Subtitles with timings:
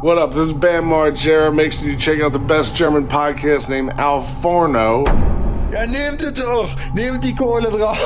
[0.00, 0.30] What up?
[0.30, 1.52] This is Bam Margera.
[1.52, 5.02] Make sure you check out the best German podcast named Al Forno.
[5.72, 6.76] Ja, nehmt es doch.
[6.94, 7.98] Nehmt die Kohle drauf.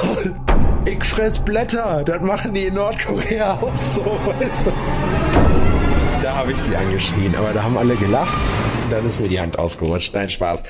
[0.87, 2.03] Ich fress Blätter.
[2.03, 4.01] Das machen die in Nordkorea auch so.
[4.01, 4.73] Weißt du?
[6.23, 8.39] Da habe ich sie angeschrien, aber da haben alle gelacht.
[8.85, 10.15] Und dann ist mir die Hand ausgerutscht.
[10.15, 10.63] Nein, Spaß.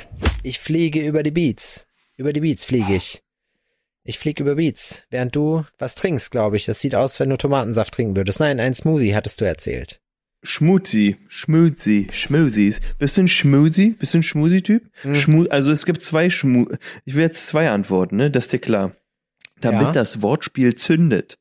[0.42, 1.86] Ich fliege über die Beats.
[2.16, 3.22] Über die Beats fliege ich.
[4.02, 6.64] Ich fliege über Beats, während du was trinkst, glaube ich.
[6.64, 8.40] Das sieht aus, wenn du Tomatensaft trinken würdest.
[8.40, 10.01] Nein, ein Smoothie hattest du erzählt.
[10.44, 12.80] Schmuzi, Schmuzi, Schmusis.
[12.98, 13.90] Bist du ein Schmusi?
[13.98, 14.90] Bist du ein Schmusi-Typ?
[15.02, 15.14] Hm.
[15.14, 16.66] Schmu also es gibt zwei Schmu...
[17.04, 18.30] Ich will jetzt zwei antworten, ne?
[18.30, 18.96] Das ist dir klar.
[19.60, 19.92] Damit Ja.
[19.92, 21.38] das Wortspiel zündet.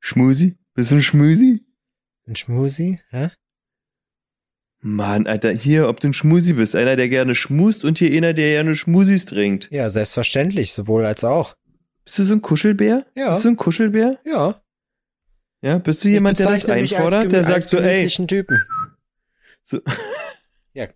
[0.00, 0.58] Schmusi?
[0.74, 1.64] Bist du ein Schmusi?
[2.26, 3.00] Ein Schmusi?
[3.10, 3.30] Hä?
[4.80, 6.74] Mann, Alter, hier, ob du ein Schmusi bist.
[6.74, 9.68] Einer, der gerne schmust und hier einer, der gerne Schmusis trinkt.
[9.70, 11.56] Ja, selbstverständlich, sowohl als auch.
[12.04, 13.06] Bist du so ein Kuschelbär?
[13.14, 13.30] Ja.
[13.30, 14.18] Bist du ein Kuschelbär?
[14.24, 14.60] Ja.
[15.60, 18.62] Ja, bist du jemand, der das einfordert, der sagt so, ey, Typen.
[19.64, 19.80] so,
[20.72, 20.86] Ja.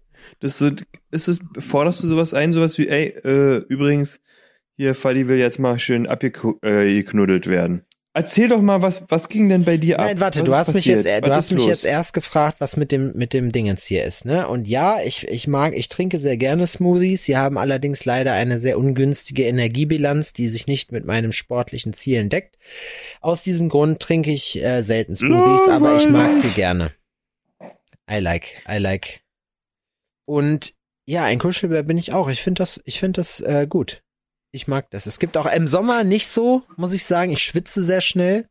[0.40, 0.70] das so,
[1.10, 4.22] ist es, forderst du sowas ein, sowas wie, ey, äh, übrigens,
[4.76, 7.84] hier, Fadi will jetzt mal schön abgeknuddelt werden.
[8.14, 10.04] Erzähl doch mal, was, was ging denn bei dir ab?
[10.04, 11.70] Nein, warte, Was du hast mich jetzt, äh, du hast mich los?
[11.70, 14.46] jetzt erst gefragt, was mit dem, mit dem Dingens hier ist, ne?
[14.48, 17.24] Und ja, ich, ich mag, ich trinke sehr gerne Smoothies.
[17.24, 22.28] Sie haben allerdings leider eine sehr ungünstige Energiebilanz, die sich nicht mit meinen sportlichen Zielen
[22.28, 22.58] deckt.
[23.22, 26.92] Aus diesem Grund trinke ich äh, selten Smoothies, aber ich mag sie gerne.
[28.10, 29.20] I like, I like.
[30.26, 30.74] Und
[31.06, 32.28] ja, ein Kuschelbär bin ich auch.
[32.28, 34.02] Ich finde das, ich finde das äh, gut.
[34.52, 35.06] Ich mag das.
[35.06, 37.32] Es gibt auch im Sommer nicht so, muss ich sagen.
[37.32, 38.48] Ich schwitze sehr schnell.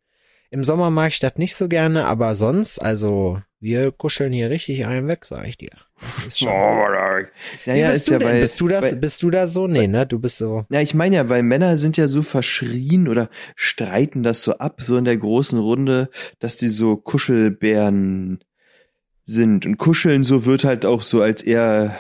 [0.50, 4.86] Im Sommer mag ich das nicht so gerne, aber sonst, also, wir kuscheln hier richtig
[4.86, 5.70] einen weg, sag ich dir.
[6.02, 7.28] Das ist Oh, schon.
[7.66, 8.28] ja, ja, bist ist du ja denn?
[8.28, 9.68] bei, bist du das, bei, bist du da so?
[9.68, 10.08] Nee, ne?
[10.08, 10.66] Du bist so.
[10.72, 14.82] Ja, ich meine ja, weil Männer sind ja so verschrien oder streiten das so ab,
[14.82, 18.40] so in der großen Runde, dass die so Kuschelbären
[19.24, 19.66] sind.
[19.68, 21.96] Und kuscheln so wird halt auch so als eher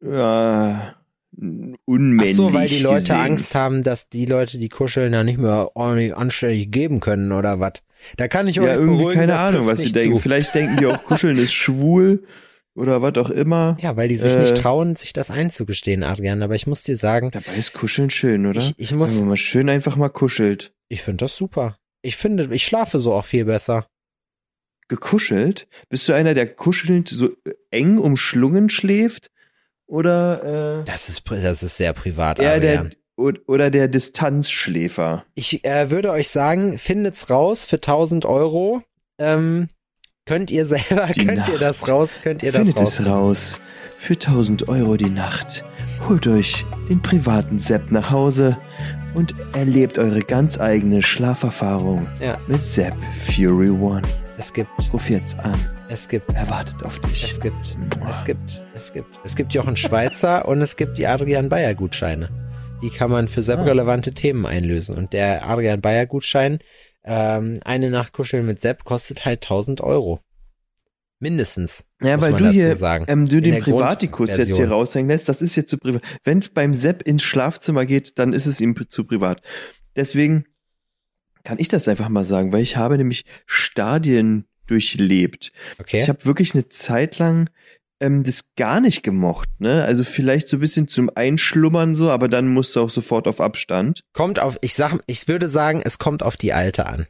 [0.00, 0.94] ja,
[1.34, 3.16] Ach unmännlich so, weil die Leute gesehen.
[3.16, 7.58] Angst haben, dass die Leute, die kuscheln, da nicht mehr ordentlich anständig geben können oder
[7.60, 7.74] was.
[8.16, 10.18] Da kann ich euch Ja, irgendwie beruhigen, keine Ahnung, was sie denken.
[10.18, 12.24] Vielleicht denken die auch, kuscheln ist schwul
[12.74, 13.76] oder was auch immer.
[13.80, 16.42] Ja, weil die sich Äh, nicht trauen, sich das einzugestehen, Adrian.
[16.42, 18.60] Aber ich muss dir sagen, Dabei ist kuscheln schön, oder?
[18.60, 20.72] ich, ich muss, Wenn man mal schön einfach mal kuschelt.
[20.88, 21.76] ich finde das super.
[22.02, 23.86] Ich finde, ich schlafe so auch viel besser.
[24.88, 25.68] Gekuschelt?
[25.88, 27.30] Bist du einer, der kuschelnd so
[27.70, 29.30] eng umschlungen schläft?
[29.86, 32.90] Oder äh, Das ist, das ist sehr privat, eher der
[33.46, 35.24] oder der Distanzschläfer?
[35.34, 38.82] Ich äh, würde euch sagen, findet's raus für 1000 Euro.
[39.18, 39.68] Ähm,
[40.26, 41.62] könnt ihr selber, Die könnt ihr Nacht.
[41.62, 42.98] das raus, könnt ihr das Findet raus.
[43.00, 43.60] es raus.
[43.98, 45.64] Für 1000 Euro die Nacht.
[46.08, 48.56] Holt euch den privaten Sepp nach Hause
[49.14, 54.02] und erlebt eure ganz eigene Schlaferfahrung Ja, mit Sepp Fury One.
[54.38, 55.54] es gibt, Ruf jetzt an.
[55.92, 57.24] Es gibt, Er wartet auf dich.
[57.24, 57.76] es gibt,
[58.08, 62.28] es gibt, es gibt, es gibt Jochen Schweizer und es gibt die Adrian Bayer Gutscheine.
[62.82, 63.62] Die kann man für Ah.
[63.62, 64.96] relevante Themen einlösen.
[64.96, 66.58] Und der Adrian Bayer Gutschein,
[67.04, 70.20] ähm, eine Nacht kuscheln mit Sepp kostet halt 1000 Euro.
[71.20, 71.84] Mindestens.
[72.00, 72.76] Ja, weil du hier,
[73.06, 76.02] ähm, du In den Privatikus jetzt hier raushängen lässt, das ist jetzt zu privat.
[76.24, 79.40] Wenn es beim Sepp ins Schlafzimmer geht, dann ist es ihm zu privat.
[79.94, 80.46] Deswegen
[81.44, 85.52] kann ich das einfach mal sagen, weil ich habe nämlich Stadien durchlebt.
[85.78, 86.00] Okay.
[86.00, 87.48] Ich habe wirklich eine Zeit lang
[88.02, 89.84] ähm, das gar nicht gemocht, ne?
[89.84, 93.40] Also vielleicht so ein bisschen zum Einschlummern so, aber dann musst du auch sofort auf
[93.40, 94.02] Abstand.
[94.12, 97.06] Kommt auf, ich sag, ich würde sagen, es kommt auf die Alte an.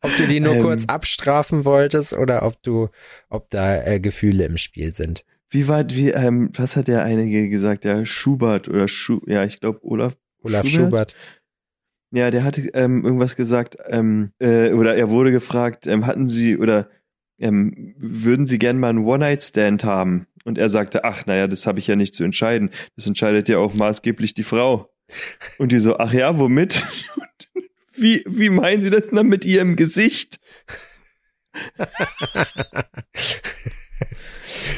[0.00, 0.62] ob du die nur Ähm.
[0.62, 2.88] kurz abstrafen wolltest oder ob du,
[3.28, 5.24] ob da äh, Gefühle im Spiel sind.
[5.50, 7.84] Wie war, wie, ähm, was hat der einige gesagt?
[7.84, 10.16] Ja, Schubert oder Schu, ja, ich glaube Olaf.
[10.42, 11.14] Olaf Schubert.
[12.10, 16.56] Ja, der hatte ähm, irgendwas gesagt, ähm, äh, oder er wurde gefragt, ähm, hatten Sie
[16.56, 16.88] oder
[17.38, 20.26] ähm, würden Sie gern mal einen One-Night-Stand haben?
[20.44, 22.70] Und er sagte, ach, naja, das habe ich ja nicht zu entscheiden.
[22.96, 24.90] Das entscheidet ja auch maßgeblich die Frau.
[25.58, 26.82] Und die so, ach ja, womit?
[27.92, 30.40] wie, wie meinen Sie das denn mit Ihrem Gesicht?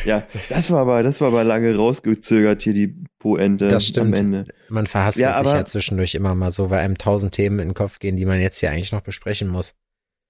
[0.05, 4.19] ja, das war aber, das war aber lange rausgezögert hier die Poente Das stimmt.
[4.19, 4.47] am Ende.
[4.69, 7.75] Man verhaspelt Ja, sich ja zwischendurch immer mal so, weil einem tausend Themen in den
[7.75, 9.75] Kopf gehen, die man jetzt hier eigentlich noch besprechen muss.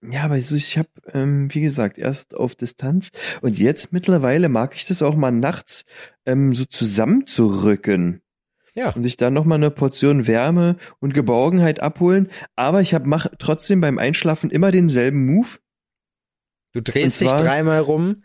[0.03, 3.11] Ja, aber ich habe, ähm, wie gesagt, erst auf Distanz
[3.43, 5.85] und jetzt mittlerweile mag ich das auch mal nachts
[6.25, 8.23] ähm, so zusammenzurücken
[8.75, 8.91] Ja.
[8.91, 12.31] und sich dann noch mal eine Portion Wärme und Geborgenheit abholen.
[12.57, 15.59] Aber ich hab, mach trotzdem beim Einschlafen immer denselben Move.
[16.73, 18.23] Du drehst dich dreimal rum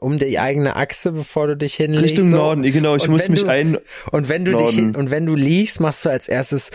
[0.00, 2.04] um die eigene Achse, bevor du dich hinlegst.
[2.04, 2.36] Richtung so.
[2.36, 3.78] Norden, genau, ich Und muss mich du- ein.
[4.10, 4.76] Und wenn du dich Norden.
[4.76, 6.70] hin, und wenn du liegst, machst du als erstes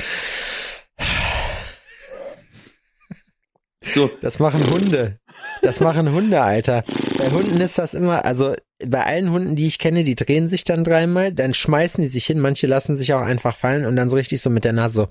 [3.93, 5.19] So, Das machen Hunde.
[5.61, 6.83] Das machen Hunde, Alter.
[7.17, 8.55] Bei Hunden ist das immer, also
[8.85, 12.25] bei allen Hunden, die ich kenne, die drehen sich dann dreimal, dann schmeißen die sich
[12.25, 14.93] hin, manche lassen sich auch einfach fallen und dann so richtig so mit der Nase
[14.93, 15.07] so.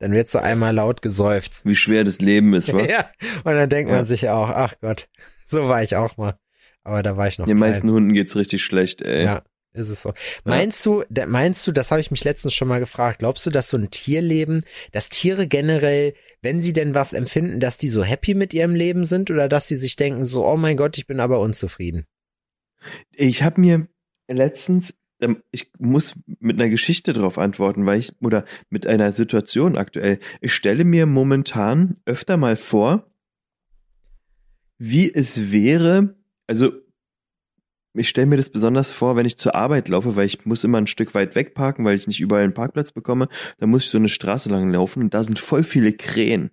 [0.00, 1.64] Dann wird so einmal laut geseufzt.
[1.64, 2.82] wie schwer das Leben ist, wa?
[2.88, 3.10] Ja,
[3.44, 3.96] und dann denkt Ja.
[3.96, 5.08] man sich auch, ach Gott,
[5.54, 6.38] so war ich auch mal.
[6.82, 7.70] Aber da war ich noch Den klein.
[7.70, 9.24] meisten Hunden geht's richtig schlecht, ey.
[9.24, 9.42] Ja,
[9.72, 10.12] ist es so.
[10.44, 13.70] Meinst du, meinst du, das habe ich mich letztens schon mal gefragt, glaubst du, dass
[13.70, 14.62] so ein Tierleben,
[14.92, 19.06] dass Tiere generell, wenn sie denn was empfinden, dass die so happy mit ihrem Leben
[19.06, 22.06] sind oder dass sie sich denken so, oh mein Gott, ich bin aber unzufrieden?
[23.12, 23.88] Ich habe mir
[24.28, 29.78] letztens, ähm, ich muss mit einer Geschichte drauf antworten, weil ich, oder mit einer Situation
[29.78, 30.18] aktuell.
[30.42, 33.10] Ich stelle mir momentan öfter mal vor,
[34.78, 36.14] wie es wäre,
[36.46, 36.72] also
[37.96, 40.78] ich stelle mir das besonders vor, wenn ich zur Arbeit laufe, weil ich muss immer
[40.78, 43.28] ein Stück weit wegparken, weil ich nicht überall einen Parkplatz bekomme.
[43.58, 46.50] Da muss ich so eine Straße lang laufen und da sind voll viele Krähen.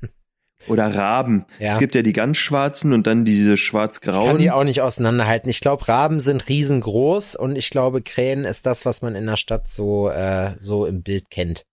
[0.68, 1.46] Oder Raben.
[1.58, 1.72] Ja.
[1.72, 4.38] Es gibt ja die ganz schwarzen und dann diese Ich kann schwarz-grauen.
[4.38, 5.50] die auch nicht auseinanderhalten.
[5.50, 9.36] Ich glaube, Raben sind riesengroß und ich glaube, Krähen ist das, was man in der
[9.36, 11.64] Stadt so, äh, so im Bild kennt.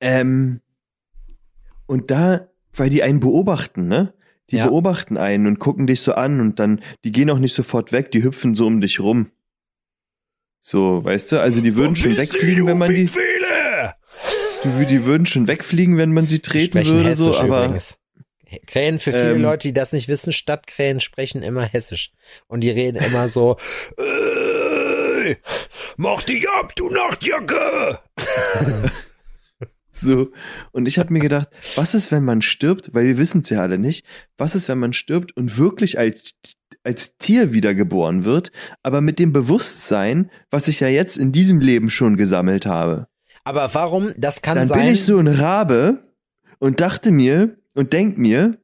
[0.00, 0.62] Ähm,
[1.86, 4.14] und da, weil die einen beobachten, ne?
[4.50, 4.66] Die Ja.
[4.68, 8.10] beobachten einen und gucken dich so an und dann, die gehen auch nicht sofort weg,
[8.12, 9.30] die hüpfen so um dich rum.
[10.62, 13.04] So, weißt du, also die würden schon wegfliegen, wenn man die,
[14.64, 17.96] die, die würden schon wegfliegen, wenn man sie treten sprechen würde, so, Hessisch aber, übrigens.
[18.66, 22.12] Krähen, für viele Ähm, Leute, die das nicht wissen, Stadtkrähen sprechen immer Hessisch.
[22.46, 23.58] Und die reden immer so,
[23.98, 25.36] "Ey,
[25.98, 27.98] mach dich ab, du Nachtjacke!
[30.00, 30.30] so.
[30.72, 33.60] Und ich habe mir gedacht, was ist, wenn man stirbt, weil wir wissen es ja
[33.60, 34.04] alle nicht,
[34.36, 36.34] was ist, wenn man stirbt und wirklich als,
[36.84, 38.52] als Tier wiedergeboren wird,
[38.82, 43.08] aber mit dem Bewusstsein, was ich ja jetzt in diesem Leben schon gesammelt habe.
[43.44, 44.80] Aber warum, das kann Dann sein.
[44.80, 46.02] bin ich so ein Rabe
[46.58, 48.58] und dachte mir und denk mir,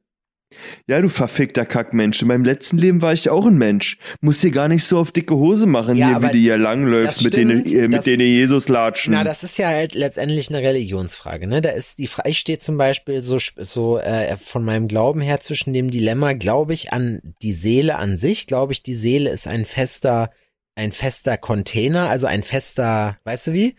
[0.87, 3.97] ja, du verfickter Kackmensch, in meinem letzten Leben war ich auch ein Mensch.
[4.21, 7.23] Muss hier gar nicht so auf dicke Hose machen, Ja, hier, wie du hier langläufst,
[7.23, 9.13] mit denen, äh, mit das- denen Jesus latschen.
[9.13, 11.61] Na, das ist ja halt letztendlich eine Religionsfrage, ne?
[11.61, 15.39] Da ist die Frage, ich stehe zum Beispiel so, so äh, von meinem Glauben her
[15.41, 19.47] zwischen dem Dilemma, glaube ich an die Seele an sich, glaube ich, die Seele ist
[19.47, 20.31] ein fester,
[20.75, 23.75] ein fester Container, also ein fester, weißt du wie?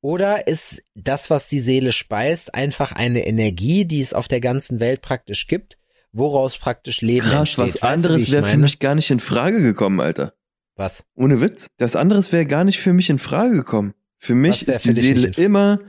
[0.00, 4.80] Oder ist das, was die Seele speist, einfach eine Energie, die es auf der ganzen
[4.80, 5.78] Welt praktisch gibt,
[6.12, 7.58] woraus praktisch Leben Krass, entsteht?
[7.58, 10.34] was Weißt anderes wäre für mich gar nicht in Frage gekommen, Alter.
[10.76, 11.04] Was?
[11.14, 11.68] Ohne Witz.
[11.76, 13.94] Das anderes wäre gar nicht für mich in Frage gekommen.
[14.18, 15.80] Für mich ist die Seele immer,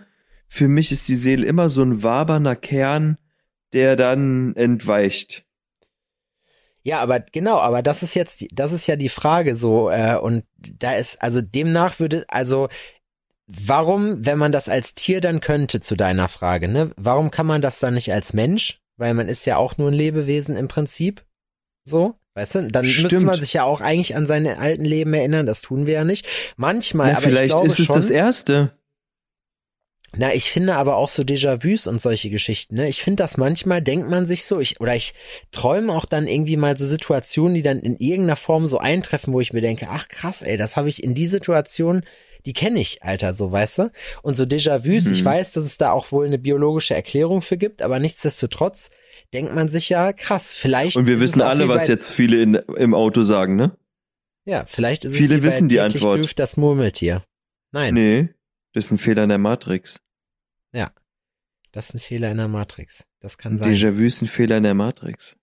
[0.47, 3.17] für mich ist die Seele immer so ein wabernder Kern,
[3.73, 5.45] der dann entweicht.
[6.81, 10.43] Ja, aber genau, aber das ist jetzt, das ist ja die Frage so, äh, und
[10.57, 12.67] da ist, also demnach würde, also,
[13.47, 17.61] warum, wenn man das als Tier dann könnte, zu deiner Frage, ne, warum kann man
[17.61, 18.82] das dann nicht als Mensch?
[18.97, 21.25] Weil man ist ja auch nur ein Lebewesen im Prinzip.
[21.83, 23.25] So, weißt du, dann müsste Stimmt.
[23.25, 26.25] man sich ja auch eigentlich an seine alten Leben erinnern, das tun wir ja nicht.
[26.55, 28.77] Manchmal, Na, aber ich vielleicht glaube ist es schon, das Erste.
[30.15, 32.87] na, ich finde aber auch so Déjà-vus und solche Geschichten, ne?
[32.87, 35.13] Ich finde das manchmal denkt man sich so, ich, oder ich
[35.51, 39.41] träume auch dann irgendwie mal so Situationen, die dann in irgendeiner Form so eintreffen, wo
[39.41, 42.03] ich mir denke, ach krass, ey, das habe ich in die Situation,
[42.45, 43.91] die kenne ich, Alter, so, weißt du?
[44.21, 45.25] Und so Déjà-vus, ich Mhm.
[45.25, 48.89] weiß, dass es da auch wohl eine biologische Erklärung für gibt, aber nichtsdestotrotz
[49.33, 50.97] denkt man sich ja, krass, vielleicht.
[50.97, 53.77] Und wir wissen alle, was jetzt viele in, im Auto sagen, ne?
[54.45, 56.19] Ja, vielleicht ist viele es wie wissen die Antwort.
[56.19, 57.23] Grüßt das Murmeltier.
[57.71, 58.29] Nein, Nee,
[58.73, 59.99] das ist ein Fehler in der Matrix.
[61.71, 63.07] das ist ein Fehler in der Matrix.
[63.19, 63.73] Das kann sein.
[63.73, 65.35] Déjà-vu ist ein Fehler in der Matrix.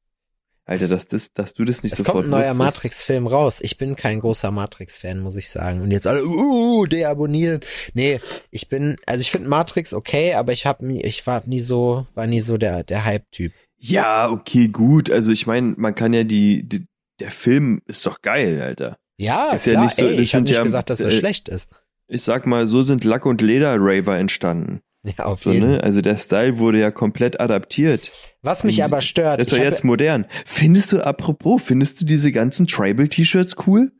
[0.70, 2.54] Alter, dass, das, dass du das nicht Es sofort kommt ein neuer.
[2.54, 3.58] Matrix-Film raus.
[3.60, 5.82] Ich bin kein großer Matrix-Fan, muss ich sagen.
[5.82, 7.60] Und jetzt alle, uh, deabonnieren.
[7.92, 8.20] Nee,
[8.52, 12.06] ich bin, also ich finde Matrix okay, aber ich hab nie, ich war nie so,
[12.14, 13.52] war nie so der, der Hype-Typ.
[13.78, 15.10] Ja, okay, gut.
[15.10, 16.86] Also ich meine, man kann ja die, die,
[17.18, 18.96] der Film ist doch geil, Alter.
[19.16, 21.14] Ja, Ist ja klar, nicht so- ey, ich hab sind nicht ja, gesagt, dass das
[21.14, 21.68] äh, schlecht ist.
[22.06, 24.82] Ich sag mal, so sind Lack- und Leder-Raver entstanden.
[25.18, 25.82] Ja, auf So, jeden ne?
[25.82, 28.10] Also der Style wurde ja komplett adaptiert.
[28.42, 30.26] Was mich aber stört, Das ist doch jetzt modern.
[30.44, 33.92] Findest du, apropos, findest du diese ganzen Tribal-T-Shirts cool?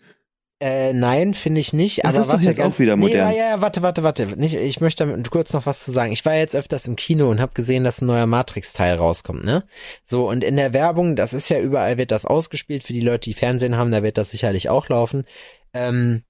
[0.63, 2.05] Äh, nein, finde ich nicht.
[2.05, 3.31] Das aber ist doch warte, jetzt auch ganz, wieder Nee, modern.
[3.31, 4.27] ja, ja, ja, warte, warte, warte.
[4.37, 6.13] Nicht, ich möchte damit kurz noch was zu sagen.
[6.13, 9.65] Ich war jetzt öfters im Kino und habe gesehen, dass ein neuer Matrix-Teil rauskommt, ne?
[10.05, 12.85] So, und in der Werbung, das ist ja überall, wird das ausgespielt.
[12.85, 15.25] Für die Leute, die Fernsehen haben, da wird das sicherlich auch laufen.
[15.73, 16.25] Ähm,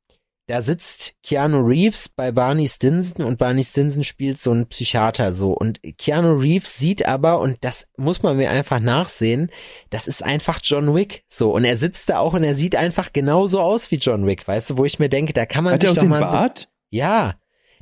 [0.51, 5.53] da sitzt Keanu Reeves bei Barney Stinson und Barney Stinson spielt so einen Psychiater so.
[5.53, 9.53] Und Keanu Reeves sieht aber, und das muss man mir einfach nachsehen,
[9.91, 11.23] das ist einfach John Wick.
[11.29, 14.49] So, und er sitzt da auch und er sieht einfach genauso aus wie John Wick,
[14.49, 16.11] weißt du, wo ich mir denke, da kann man Hat sich er auch doch den
[16.11, 16.21] mal.
[16.21, 16.69] Bart?
[16.91, 17.37] Ja.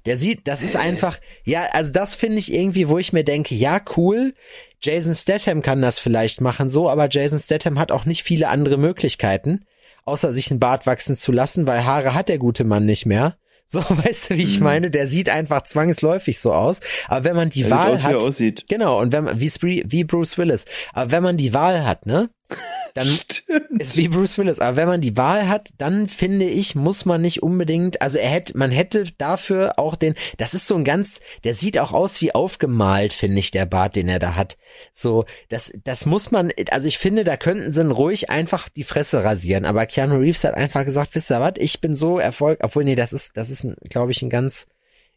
[0.05, 3.55] Der sieht, das ist einfach, ja, also das finde ich irgendwie, wo ich mir denke,
[3.55, 4.35] ja, cool,
[4.81, 8.77] Jason Statham kann das vielleicht machen so, aber Jason Statham hat auch nicht viele andere
[8.77, 9.65] Möglichkeiten,
[10.09, 13.37] außer sich einen Bart wachsen zu lassen, weil Haare hat der gute Mann nicht mehr.
[13.71, 14.65] So, weißt du, wie ich mhm.
[14.65, 14.91] meine?
[14.91, 16.81] Der sieht einfach zwangsläufig so aus.
[17.07, 18.13] Aber wenn man die er Wahl aus, hat.
[18.13, 18.65] Wie aussieht.
[18.67, 20.65] Genau, und wenn man, wie, wie Bruce Willis.
[20.95, 22.31] Aber wenn man die Wahl hat, ne?
[22.99, 23.81] Dann Stimmt.
[23.81, 24.59] ist wie Bruce Willis.
[24.59, 28.29] Aber wenn man die Wahl hat, dann finde ich, muss man nicht unbedingt, also er
[28.29, 32.21] hätte, man hätte dafür auch den, das ist so ein ganz, der sieht auch aus
[32.21, 34.59] wie aufgemalt, finde ich, der Bart, den er da hat.
[34.93, 39.23] So, das, das muss man, also ich finde, da könnten sie ruhig einfach die Fresse
[39.23, 39.65] rasieren.
[39.65, 42.97] Aber Keanu Reeves hat einfach gesagt, wisst ihr was, ich bin so erfolgreich, obwohl, nee,
[42.97, 44.67] das ist, das ist, glaube ich, ein ganz,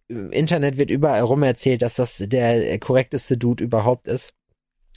[0.08, 4.34] im Internet wird überall rum erzählt, dass das der korrekteste Dude überhaupt ist.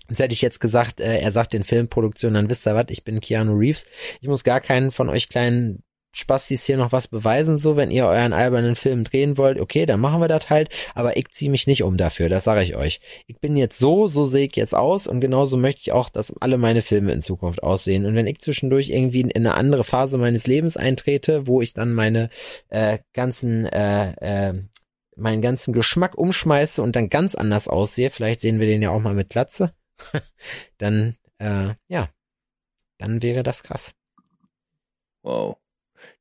[0.09, 3.05] Das hätte ich jetzt gesagt, äh, er sagt in Filmproduktionen, dann wisst ihr was, ich
[3.05, 3.87] bin Keanu Reeves.
[4.21, 5.83] Ich muss gar keinen von euch kleinen
[6.15, 10.01] Spastis hier noch was beweisen, so, wenn ihr euren albernen Film drehen wollt, okay, dann
[10.01, 13.01] machen wir das halt, aber ich zieh mich nicht um dafür, das sage ich euch.
[13.27, 16.33] Ich bin jetzt so, so sehe ich jetzt aus und genauso möchte ich auch, dass
[16.41, 18.07] alle meine Filme in Zukunft aussehen.
[18.07, 21.93] Und wenn ich zwischendurch irgendwie in eine andere Phase meines Lebens eintrete, wo ich dann
[21.93, 22.31] meine
[22.69, 24.55] äh, ganzen, äh, äh,
[25.17, 29.01] meinen ganzen Geschmack umschmeiße und dann ganz anders aussehe, vielleicht sehen wir den ja auch
[29.01, 29.73] mal mit Glatze,
[30.79, 32.09] dann, äh, ja,
[32.99, 33.95] dann wäre das krass.
[35.23, 35.57] Wow.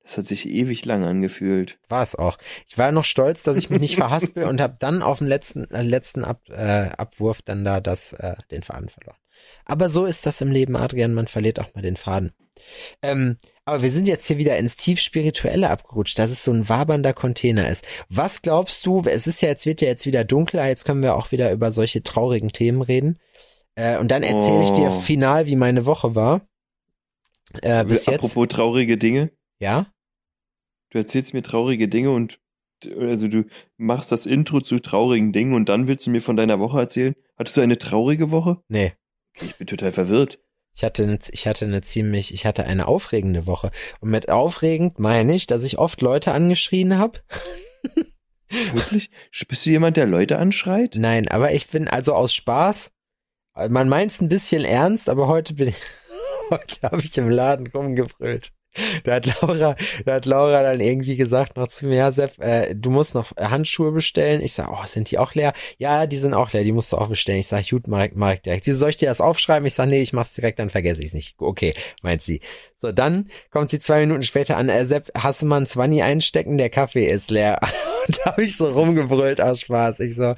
[0.03, 1.79] Das hat sich ewig lang angefühlt.
[1.87, 2.37] War es auch.
[2.67, 5.69] Ich war noch stolz, dass ich mich nicht verhaspel und habe dann auf dem letzten
[5.71, 9.17] äh, letzten Ab, äh, Abwurf dann da das äh, den Faden verloren.
[9.65, 11.13] Aber so ist das im Leben, Adrian.
[11.13, 12.33] Man verliert auch mal den Faden.
[13.01, 16.67] Ähm, aber wir sind jetzt hier wieder ins tief spirituelle abgerutscht, dass es so ein
[16.67, 17.85] wabernder Container ist.
[18.09, 19.03] Was glaubst du?
[19.05, 20.67] Es ist ja jetzt wird ja jetzt wieder dunkler.
[20.67, 23.19] Jetzt können wir auch wieder über solche traurigen Themen reden.
[23.75, 24.63] Äh, und dann erzähle oh.
[24.63, 24.99] ich dir oh.
[24.99, 26.47] final, wie meine Woche war.
[27.61, 28.51] Äh, bis Apropos jetzt.
[28.53, 29.31] traurige Dinge.
[29.59, 29.87] Ja?
[30.89, 32.39] Du erzählst mir traurige Dinge und
[32.99, 33.45] also du
[33.77, 37.15] machst das Intro zu traurigen Dingen und dann willst du mir von deiner Woche erzählen.
[37.37, 38.57] Hattest du eine traurige Woche?
[38.67, 38.93] Nee.
[39.35, 40.39] Okay, ich bin total verwirrt.
[40.75, 43.71] Ich hatte, eine, ich hatte eine ziemlich, ich hatte eine aufregende Woche.
[43.99, 47.19] Und mit aufregend meine ich, dass ich oft Leute angeschrien habe.
[48.49, 49.09] Wirklich?
[49.47, 50.95] Bist du jemand, der Leute anschreit?
[50.97, 52.91] Nein, aber ich bin also aus Spaß
[53.69, 55.75] man meint es ein bisschen ernst, aber heute bin ich,
[56.49, 58.51] heute habe ich im Laden rumgebrüllt.
[59.03, 62.73] Da hat Laura, da hat Laura dann irgendwie gesagt noch zu mir, ja, Sepp, äh,
[62.73, 64.41] du musst noch Handschuhe bestellen.
[64.41, 65.53] Ich sag, oh, sind die auch leer?
[65.77, 67.39] Ja, die sind auch leer, die musst du auch bestellen.
[67.39, 68.65] Ich sag, gut, Marek, Marek direkt.
[68.65, 69.67] Sie soll ich dir das aufschreiben?
[69.67, 71.35] Ich sag, nee, ich mach's direkt, dann vergesse ich's nicht.
[71.37, 72.41] Okay, meint sie.
[72.83, 76.01] So, dann kommt sie zwei Minuten später an, äh, Sepp, hast du mal ein Zwanni
[76.01, 76.57] einstecken?
[76.57, 77.61] Der Kaffee ist leer.
[78.07, 80.01] Und da habe ich so rumgebrüllt aus Spaß.
[80.01, 80.35] Ich so,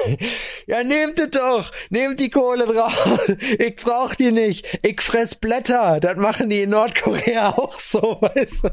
[0.66, 3.20] ja, nehmt es doch, nehmt die Kohle drauf.
[3.60, 4.80] Ich brauch die nicht.
[4.82, 6.00] Ich fress Blätter.
[6.00, 8.70] Das machen die in Nordkorea auch so, weißt du.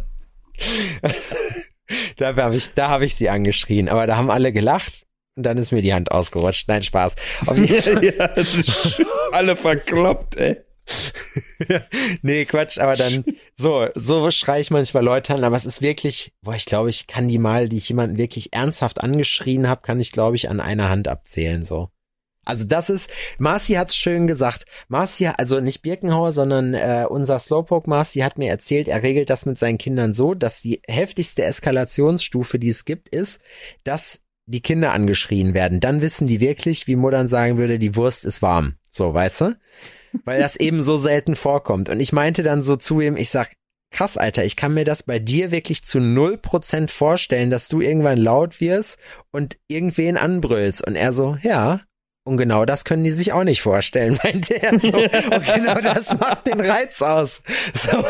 [2.18, 5.04] da habe ich, da habe ich sie angeschrien, aber da haben alle gelacht.
[5.36, 6.68] Und dann ist mir die Hand ausgerutscht.
[6.68, 7.14] Nein, Spaß.
[7.46, 8.30] ja,
[9.32, 10.58] alle verkloppt, ey.
[12.22, 13.24] nee, Quatsch, aber dann,
[13.58, 17.08] so, so schreie ich manchmal Leute an, aber es ist wirklich, boah, ich glaube, ich
[17.08, 20.60] kann die mal, die ich jemanden wirklich ernsthaft angeschrien habe, kann ich, glaube ich, an
[20.60, 21.90] einer Hand abzählen, so.
[22.46, 24.66] Also das ist, Marci hat's schön gesagt.
[24.90, 29.46] Marci, also nicht Birkenhauer, sondern äh, unser Slowpoke Marci hat mir erzählt, er regelt das
[29.46, 33.40] mit seinen Kindern so, dass die heftigste Eskalationsstufe, die es gibt, ist,
[33.86, 35.80] dass die Kinder angeschrien werden.
[35.80, 38.76] Dann wissen die wirklich, wie Muttern sagen würde, die Wurst ist warm.
[38.94, 39.56] So, weißt du?
[40.26, 41.90] weil das eben so selten vorkommt.
[41.90, 43.54] Und ich meinte dann so zu ihm, ich sag,
[43.92, 47.82] krass, Alter, ich kann mir das bei dir wirklich zu null Prozent vorstellen, dass du
[47.82, 48.98] irgendwann laut wirst
[49.32, 50.86] und irgendwen anbrüllst.
[50.86, 51.82] Und er so, ja.
[52.26, 54.94] Und genau das können die sich auch nicht vorstellen, meinte er so.
[54.94, 57.42] Und genau das macht den Reiz aus.
[57.74, 58.06] So.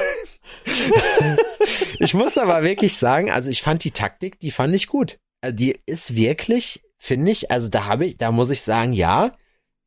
[1.99, 5.17] ich muss aber wirklich sagen, also ich fand die Taktik, die fand ich gut.
[5.41, 9.35] Also die ist wirklich, finde ich, also da habe ich, da muss ich sagen, ja,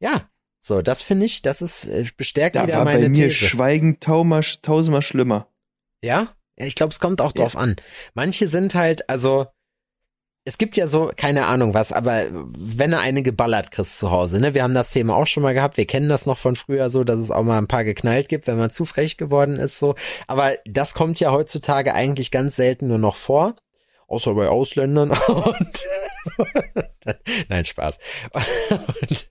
[0.01, 0.29] ja,
[0.67, 3.47] so, das finde ich, das ist äh, bestärkt da wieder war meine bei mir These.
[3.47, 5.47] Schweigen tausendmal schlimmer.
[6.03, 6.35] Ja?
[6.59, 7.43] Ja, ich glaube, es kommt auch ja.
[7.43, 7.77] drauf an.
[8.15, 9.47] Manche sind halt, also
[10.45, 14.41] es gibt ja so, keine Ahnung was, aber wenn er eine geballert kriegst zu Hause,
[14.41, 16.91] ne, wir haben das Thema auch schon mal gehabt, wir kennen das noch von früher
[16.91, 19.79] so, dass es auch mal ein paar geknallt gibt, wenn man zu frech geworden ist,
[19.79, 19.95] so.
[20.27, 23.55] Aber das kommt ja heutzutage eigentlich ganz selten nur noch vor.
[24.09, 25.87] Außer bei Ausländern und,
[27.49, 27.99] nein, Spaß.
[29.11, 29.29] Und,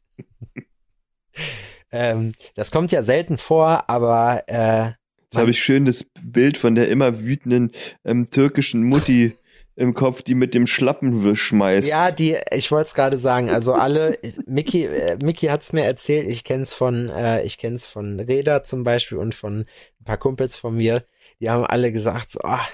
[1.91, 4.91] ähm, das kommt ja selten vor, aber äh,
[5.23, 7.71] Jetzt habe ich schön das Bild von der immer wütenden
[8.05, 9.35] ähm, türkischen Mutti
[9.75, 11.89] im Kopf, die mit dem Schlappenwisch schmeißt.
[11.89, 16.29] Ja, die, ich wollte es gerade sagen, also alle, Mickey, äh, Mickey hat's mir erzählt,
[16.29, 19.65] ich kenn's von, äh, ich kenn's von Reda zum Beispiel und von
[19.99, 21.03] ein paar Kumpels von mir,
[21.41, 22.65] die haben alle gesagt, so, ah,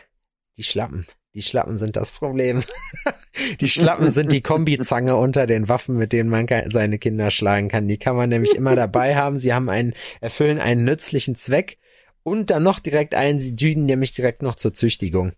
[0.58, 2.62] die Schlappen, Die Schlappen sind das Problem.
[3.62, 7.88] die Schlappen sind die Kombizange unter den Waffen, mit denen man seine Kinder schlagen kann.
[7.88, 9.40] Die kann man nämlich immer dabei haben.
[9.40, 11.78] Sie haben einen, erfüllen einen nützlichen Zweck
[12.24, 15.32] und dann noch direkt einen, sie dienen nämlich direkt noch zur Züchtigung.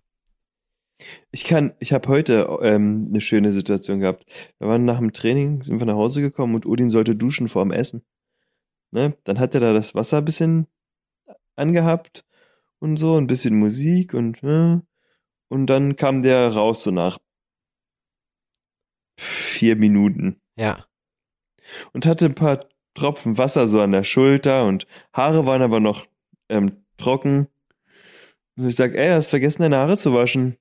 [1.31, 4.25] Ich kann, ich habe heute ähm, eine schöne Situation gehabt.
[4.57, 7.63] Wir waren nach dem Training, sind wir nach Hause gekommen und Odin sollte duschen vor
[7.63, 8.03] dem Essen.
[8.91, 9.15] Ne?
[9.25, 10.67] Dann hat er da das Wasser ein bisschen
[11.55, 12.25] angehabt
[12.79, 14.83] und so, ein bisschen Musik und ne?
[15.53, 17.19] Und dann kam der raus so nach
[19.19, 20.41] vier Minuten.
[20.55, 20.87] Ja.
[21.93, 26.07] Und hatte ein paar Tropfen Wasser so an der Schulter und Haare waren aber noch
[26.49, 27.49] ähm, trocken.
[28.57, 30.57] Und ich sag, ey, hast vergessen deine Haare zu waschen.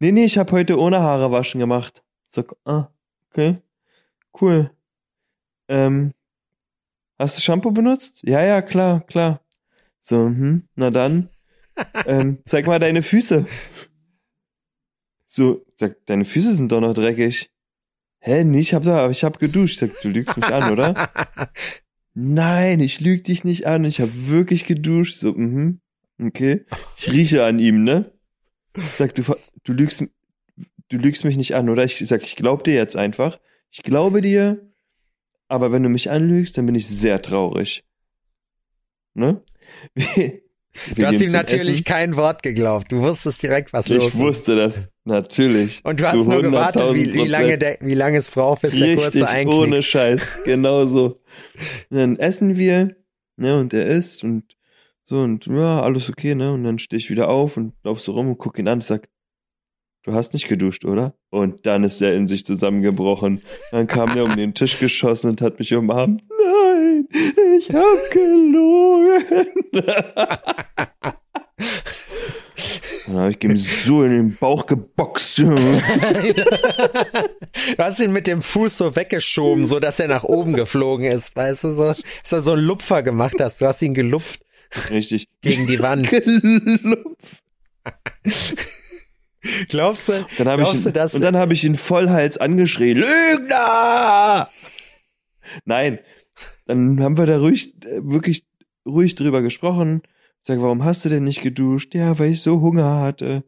[0.00, 2.02] Nee, nee, ich habe heute ohne Haare waschen gemacht.
[2.26, 2.88] Sag, ah,
[3.30, 3.58] okay.
[4.40, 4.72] Cool.
[5.68, 6.14] Ähm,
[7.16, 8.24] hast du Shampoo benutzt?
[8.24, 9.40] Ja, ja, klar, klar.
[10.00, 11.28] So, hm, na dann.
[12.06, 13.46] ähm, zeig mal deine Füße.
[15.34, 17.50] So, sag, deine Füße sind doch noch dreckig.
[18.18, 19.78] Hä, nee, ich hab da, ich hab geduscht.
[19.78, 21.10] Sag, du lügst mich an, oder?
[22.14, 23.86] Nein, ich lüg dich nicht an.
[23.86, 25.14] Ich hab wirklich geduscht.
[25.14, 25.80] So, mhm.
[26.20, 26.66] Okay.
[26.98, 28.12] Ich rieche an ihm, ne?
[28.98, 29.22] Sag, du,
[29.64, 30.04] du lügst,
[30.90, 31.82] du lügst mich nicht an, oder?
[31.84, 33.40] Ich sag, ich glaub dir jetzt einfach.
[33.70, 34.70] Ich glaube dir,
[35.48, 37.86] aber wenn du mich anlügst, dann bin ich sehr traurig.
[39.14, 39.42] Ne?
[39.94, 40.41] Wir
[40.96, 41.84] du hast ihm natürlich Essen.
[41.84, 42.90] kein Wort geglaubt.
[42.90, 44.14] Du wusstest direkt, was ich los ist.
[44.14, 45.80] Ich wusste das, natürlich.
[45.84, 48.88] Und du hast nur gewartet, wie, wie, lange der, wie lange es braucht, bis Richtig,
[48.88, 49.60] der kurze einknickt.
[49.60, 50.26] ohne Scheiß.
[50.44, 51.20] Genau so.
[51.90, 52.96] dann essen wir,
[53.36, 54.56] ne, und er isst und
[55.04, 56.52] so und ja, alles okay, ne?
[56.52, 58.84] Und dann stehe ich wieder auf und lauf so rum und guck ihn an und
[58.84, 59.08] sag,
[60.04, 61.14] du hast nicht geduscht, oder?
[61.30, 63.42] Und dann ist er in sich zusammengebrochen.
[63.70, 66.22] Dann kam er um den Tisch geschossen und hat mich umarmt.
[67.12, 69.24] Ich hab gelogen.
[73.06, 75.38] Dann habe ich ihm so in den Bauch geboxt.
[75.38, 75.80] du
[77.78, 81.64] hast ihn mit dem Fuß so weggeschoben, so dass er nach oben geflogen ist, weißt
[81.64, 83.60] du, so, dass du so einen Lupfer gemacht hast.
[83.60, 84.40] Du hast ihn gelupft.
[84.90, 85.28] Richtig.
[85.42, 86.08] Gegen die Wand.
[89.68, 91.14] glaubst du, dann glaubst ich ihn, du das?
[91.14, 92.98] Und dann habe ich ihn Vollhals angeschrien.
[92.98, 94.48] Lügner!
[95.64, 95.98] Nein.
[96.66, 98.44] Dann haben wir da ruhig, wirklich
[98.86, 100.02] ruhig drüber gesprochen.
[100.04, 101.94] Ich sag, warum hast du denn nicht geduscht?
[101.94, 103.44] Ja, weil ich so Hunger hatte.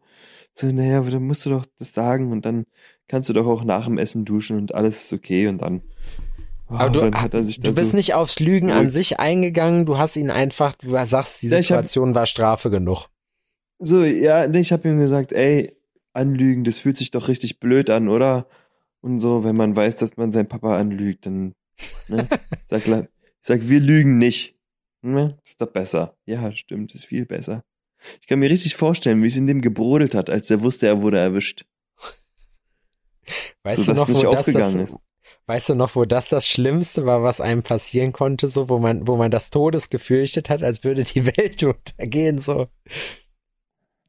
[0.54, 2.66] So, naja, dann musst du doch das sagen und dann
[3.08, 5.82] kannst du doch auch nach dem Essen duschen und alles ist okay und dann
[6.70, 10.30] Oh, Aber du, du bist so nicht aufs Lügen an sich eingegangen, du hast ihn
[10.30, 13.08] einfach, du sagst, die Situation hab, war Strafe genug.
[13.78, 15.76] So, ja, ich habe ihm gesagt, ey,
[16.14, 18.46] anlügen, das fühlt sich doch richtig blöd an, oder?
[19.02, 21.54] Und so, wenn man weiß, dass man seinen Papa anlügt, dann,
[22.08, 22.28] ne?
[22.66, 23.08] sag, ich
[23.40, 24.56] sag, wir lügen nicht.
[25.02, 25.38] Ne?
[25.44, 26.16] Ist doch besser.
[26.24, 27.64] Ja, stimmt, ist viel besser.
[28.20, 31.02] Ich kann mir richtig vorstellen, wie es in dem gebrodelt hat, als er wusste, er
[31.02, 31.64] wurde erwischt.
[33.62, 34.98] Weißt so, du noch, wo aufgegangen das, ist.
[35.46, 39.06] Weißt du noch, wo das das Schlimmste war, was einem passieren konnte, so, wo man,
[39.06, 42.68] wo man das Todes gefürchtet hat, als würde die Welt untergehen, so.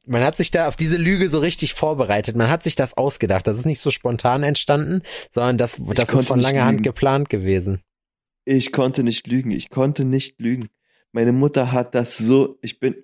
[0.06, 2.36] Man hat sich da auf diese Lüge so richtig vorbereitet.
[2.36, 3.46] Man hat sich das ausgedacht.
[3.46, 7.82] Das ist nicht so spontan entstanden, sondern das, das ist von langer Hand geplant gewesen.
[8.44, 9.50] Ich konnte nicht lügen.
[9.50, 10.68] Ich konnte nicht lügen.
[11.10, 12.94] Meine Mutter hat das so, ich bin,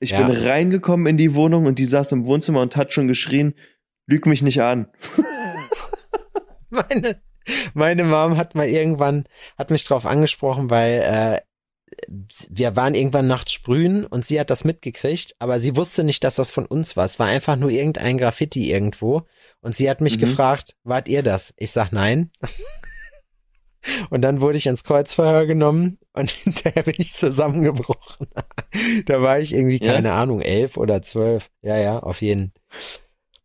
[0.00, 0.26] ich ja.
[0.26, 3.54] bin reingekommen in die Wohnung und die saß im Wohnzimmer und hat schon geschrien,
[4.06, 4.88] lüg mich nicht an.
[6.70, 7.22] meine,
[7.74, 9.24] meine Mom hat mal irgendwann,
[9.56, 11.40] hat mich drauf angesprochen, weil äh,
[12.06, 16.36] wir waren irgendwann nachts sprühen und sie hat das mitgekriegt, aber sie wusste nicht, dass
[16.36, 17.06] das von uns war.
[17.06, 19.22] Es war einfach nur irgendein Graffiti irgendwo.
[19.60, 20.20] Und sie hat mich mhm.
[20.20, 21.54] gefragt, wart ihr das?
[21.56, 22.30] Ich sag nein.
[24.10, 28.26] Und dann wurde ich ins Kreuzverhör genommen und hinterher bin ich zusammengebrochen.
[29.06, 30.20] da war ich irgendwie, keine ja?
[30.20, 31.48] Ahnung, elf oder zwölf.
[31.62, 32.52] Ja, ja, auf jeden.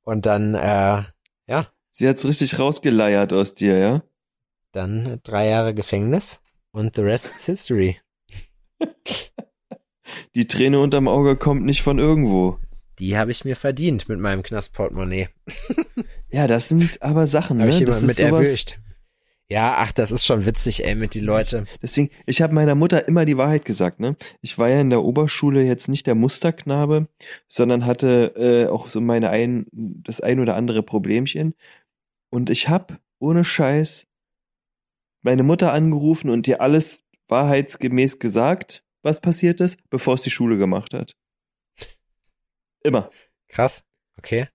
[0.03, 1.03] Und dann, äh,
[1.47, 4.03] ja, Sie hat's richtig rausgeleiert aus dir, ja?
[4.71, 7.99] Dann drei Jahre Gefängnis und the rest is history.
[10.35, 12.59] Die Träne unterm Auge kommt nicht von irgendwo.
[12.99, 15.29] Die habe ich mir verdient mit meinem Knastportemonnaie.
[16.29, 17.63] ja, das sind aber Sachen, ne?
[17.63, 18.77] Hab ich das mit sowas, erwischt.
[19.49, 21.65] Ja, ach, das ist schon witzig, ey, mit die Leute.
[21.81, 24.15] Deswegen, ich habe meiner Mutter immer die Wahrheit gesagt, ne?
[24.41, 27.07] Ich war ja in der Oberschule jetzt nicht der Musterknabe,
[27.47, 31.55] sondern hatte äh, auch so meine ein, das ein oder andere Problemchen.
[32.29, 34.07] Und ich hab, ohne Scheiß,
[35.21, 40.57] meine Mutter angerufen und ihr alles wahrheitsgemäß gesagt, was passiert ist, bevor es die Schule
[40.57, 41.15] gemacht hat.
[42.83, 43.09] Immer.
[43.47, 43.83] Krass.
[44.17, 44.47] Okay.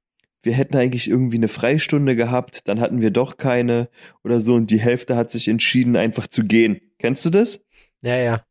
[0.43, 3.89] Wir hätten eigentlich irgendwie eine Freistunde gehabt, dann hatten wir doch keine
[4.23, 6.81] oder so und die Hälfte hat sich entschieden, einfach zu gehen.
[6.99, 7.61] Kennst du das?
[8.03, 8.45] Ja, ja.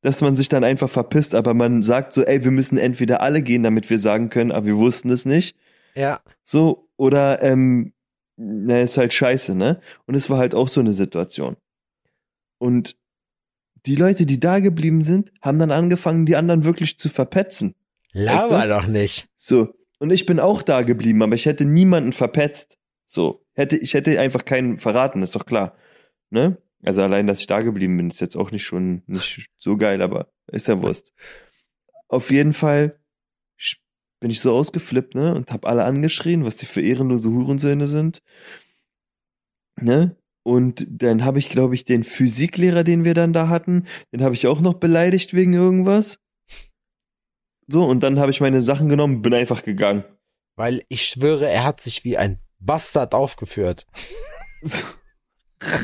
[0.00, 3.42] Dass man sich dann einfach verpisst, aber man sagt so, ey, wir müssen entweder alle
[3.42, 5.56] gehen, damit wir sagen können, aber wir wussten es nicht.
[5.94, 6.20] Ja.
[6.42, 7.92] So, oder, ähm,
[8.36, 9.80] na, ist halt scheiße, ne?
[10.06, 11.56] Und es war halt auch so eine Situation.
[12.58, 12.96] Und
[13.86, 17.74] die Leute, die da geblieben sind, haben dann angefangen, die anderen wirklich zu verpetzen.
[18.12, 18.68] Laber Weißt du?
[18.68, 19.28] doch nicht.
[19.36, 19.74] So.
[19.98, 22.78] Und ich bin auch da geblieben, aber ich hätte niemanden verpetzt.
[23.06, 23.44] So.
[23.54, 25.76] Hätte, ich hätte einfach keinen verraten, ist doch klar.
[26.30, 26.58] Ne?
[26.82, 30.02] Also allein, dass ich da geblieben bin, ist jetzt auch nicht schon nicht so geil,
[30.02, 31.12] aber ist ja Wurst.
[32.08, 32.98] Auf jeden Fall
[34.22, 35.34] bin ich so ausgeflippt, ne?
[35.34, 38.22] Und hab alle angeschrien, was die für ehrenlose Hurensöhne sind.
[39.80, 40.16] Ne?
[40.44, 44.34] Und dann habe ich, glaube ich, den Physiklehrer, den wir dann da hatten, den habe
[44.34, 46.18] ich auch noch beleidigt wegen irgendwas.
[47.68, 50.04] So, und dann habe ich meine Sachen genommen, bin einfach gegangen.
[50.56, 53.86] Weil ich schwöre, er hat sich wie ein Bastard aufgeführt.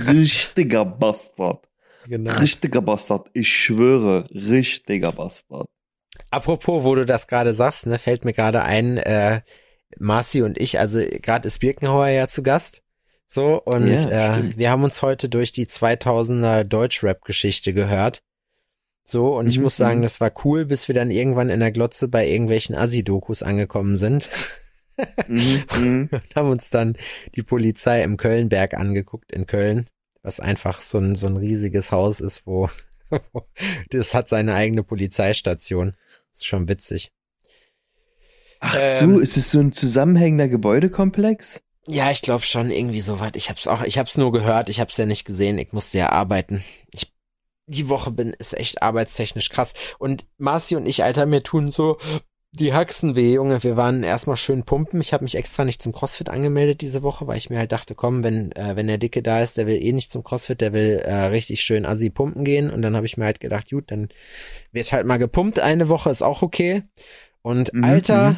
[0.07, 1.69] Richtiger Bastard.
[2.07, 2.33] Genau.
[2.33, 3.31] Richtiger Bastard.
[3.33, 5.67] Ich schwöre, richtiger Bastard.
[6.31, 9.43] Apropos, wo du das gerade sagst, ne, fällt mir gerade ein, äh,
[9.99, 12.83] Marci und ich, also gerade ist Birkenhauer ja zu Gast.
[13.31, 18.23] So, und Ja, äh, wir haben uns heute durch die 2000er Deutschrap-Geschichte gehört.
[19.05, 20.03] So, und ich Mhm, muss sagen, mhm.
[20.03, 24.31] das war cool, bis wir dann irgendwann in der Glotze bei irgendwelchen Assi-Dokus angekommen sind.
[25.27, 26.09] Mhm, mhm.
[26.13, 26.97] und haben uns dann
[27.35, 29.89] die Polizei im Kölnberg angeguckt in Köln,
[30.23, 32.71] was einfach so ein, so ein riesiges Haus ist, wo
[33.91, 35.95] das hat seine eigene Polizeistation.
[36.31, 37.13] Das ist schon witzig.
[38.61, 39.15] Ach Ähm.
[39.15, 41.63] so, ist es so ein zusammenhängender Gebäudekomplex?
[41.91, 43.35] Ja, ich glaube schon irgendwie so weit.
[43.37, 45.59] Ich hab's auch, ich hab's nur gehört, ich hab's ja nicht gesehen.
[45.59, 46.63] Ich musste ja arbeiten.
[46.93, 47.13] Ich,
[47.67, 49.73] die Woche bin, ist echt arbeitstechnisch krass.
[49.99, 51.99] Und Marci und ich, Alter, mir tun so
[52.53, 53.63] die Haxen weh, Junge.
[53.63, 55.01] Wir waren erstmal schön pumpen.
[55.01, 57.95] Ich habe mich extra nicht zum CrossFit angemeldet diese Woche, weil ich mir halt dachte,
[57.95, 60.73] komm, wenn, äh, wenn der Dicke da ist, der will eh nicht zum CrossFit, der
[60.75, 62.71] will äh, richtig schön assi pumpen gehen.
[62.71, 64.09] Und dann habe ich mir halt gedacht, gut, dann
[64.73, 65.59] wird halt mal gepumpt.
[65.59, 66.83] Eine Woche ist auch okay.
[67.43, 68.37] Und Mhm, Alter, mhm.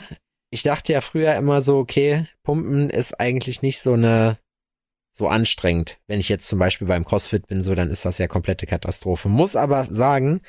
[0.50, 4.38] Ich dachte ja früher immer so, okay, Pumpen ist eigentlich nicht so eine
[5.12, 5.98] so anstrengend.
[6.06, 9.28] Wenn ich jetzt zum Beispiel beim CrossFit bin, so, dann ist das ja komplette Katastrophe.
[9.28, 10.40] Muss aber sagen,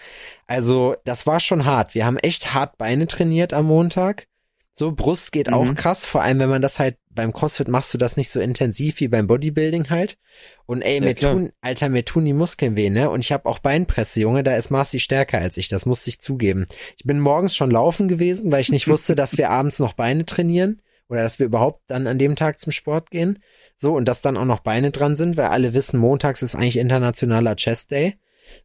[0.48, 1.96] also das war schon hart.
[1.96, 4.28] Wir haben echt hart Beine trainiert am Montag.
[4.74, 5.76] So, Brust geht auch Mhm.
[5.76, 9.02] krass, vor allem wenn man das halt beim CrossFit machst du das nicht so intensiv
[9.02, 10.18] wie beim Bodybuilding halt.
[10.66, 11.34] Und ey, Ja, mir klar.
[11.34, 13.10] tun, Alter, mir tun die Muskeln weh, ne?
[13.10, 16.22] Und ich habe auch Beinpresse, Junge, da ist Marci stärker als ich, das muss ich
[16.22, 16.68] zugeben.
[16.98, 20.26] Ich bin morgens schon laufen gewesen, weil ich nicht wusste, dass wir abends noch Beine
[20.26, 23.40] trainieren oder dass wir überhaupt dann an dem Tag zum Sport gehen.
[23.78, 26.78] So, und dass dann auch noch Beine dran sind, weil alle wissen, montags ist eigentlich
[26.78, 28.16] internationaler Chest Day.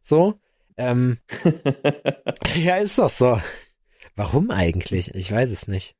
[0.01, 0.35] So.
[0.77, 1.17] Ähm,
[2.55, 3.41] ja, ist doch so.
[4.17, 5.13] Warum eigentlich?
[5.15, 5.95] Ich weiß es nicht.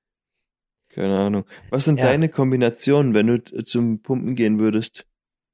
[0.89, 1.45] Keine Ahnung.
[1.69, 2.05] Was sind Ja.
[2.05, 5.05] deine Kombinationen, wenn du zum Pumpen gehen würdest?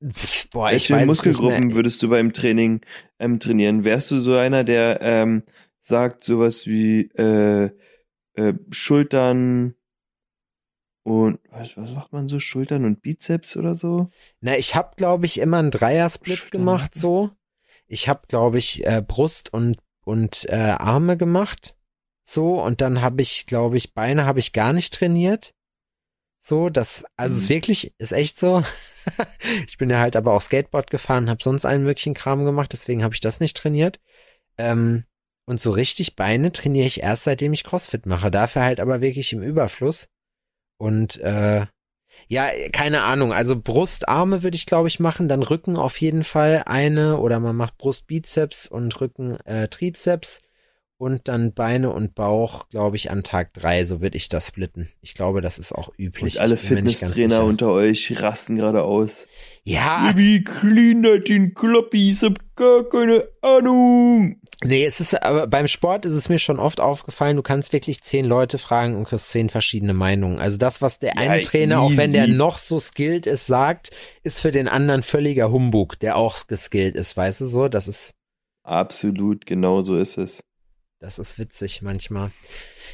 [0.06, 2.82] Pff, boah, ich Welche weiß es nicht Muskelgruppen würdest du beim Training
[3.20, 3.84] ähm, trainieren?
[3.84, 5.44] Wärst du so einer, der ähm,
[5.80, 7.70] sagt sowas wie äh,
[8.36, 9.76] äh, Schultern
[11.06, 12.40] und was, was macht man so?
[12.40, 14.10] Schultern und Bizeps oder so?
[14.40, 16.62] Na, ich habe, glaube ich, immer einen Dreiersplit Schultern.
[16.62, 17.32] gemacht, so.
[17.88, 21.76] Ich habe, glaube ich, äh, Brust und und äh, Arme gemacht,
[22.24, 22.62] so.
[22.62, 25.54] Und dann habe ich, glaube ich, Beine habe ich gar nicht trainiert.
[26.42, 27.54] So, das, also es ist Mhm.
[27.54, 28.64] wirklich, ist echt so.
[29.68, 33.04] ich bin ja halt aber auch Skateboard gefahren, habe sonst allen möglichen Kram gemacht, deswegen
[33.04, 34.00] habe ich das nicht trainiert.
[34.58, 35.06] Ähm,
[35.46, 38.32] und so richtig Beine trainiere ich erst, seitdem ich CrossFit mache.
[38.32, 40.08] Dafür halt aber wirklich im Überfluss.
[40.78, 41.66] Und äh,
[42.28, 43.34] ja, keine Ahnung.
[43.34, 45.28] Also Brust, Arme würde ich, glaube ich, machen.
[45.28, 47.18] Dann Rücken auf jeden Fall eine.
[47.18, 50.40] Oder man macht Brust, Bizeps und Rücken, äh, Trizeps.
[50.98, 53.84] Und dann Beine und Bauch, glaube ich, an Tag drei.
[53.84, 54.88] So würde ich das splitten.
[55.02, 56.36] Ich glaube, das ist auch üblich.
[56.36, 59.28] Und alle Fitnesstrainer unter euch rasten gerade aus.
[59.64, 64.40] Ja, Baby, clean that den Kloppi, ich hab gar keine Ahnung.
[64.64, 68.02] Nee, es ist, aber beim Sport ist es mir schon oft aufgefallen, du kannst wirklich
[68.02, 70.40] zehn Leute fragen und kriegst zehn verschiedene Meinungen.
[70.40, 72.34] Also das, was der eine Ja, Trainer, auch wenn der easy.
[72.36, 73.92] noch so skilled ist, sagt,
[74.24, 77.68] ist für den anderen völliger Humbug, der auch geskillt ist, weißt du so?
[77.68, 78.14] Das ist,
[78.66, 80.44] Absolut, genau so ist es.
[81.04, 82.32] Das ist witzig manchmal.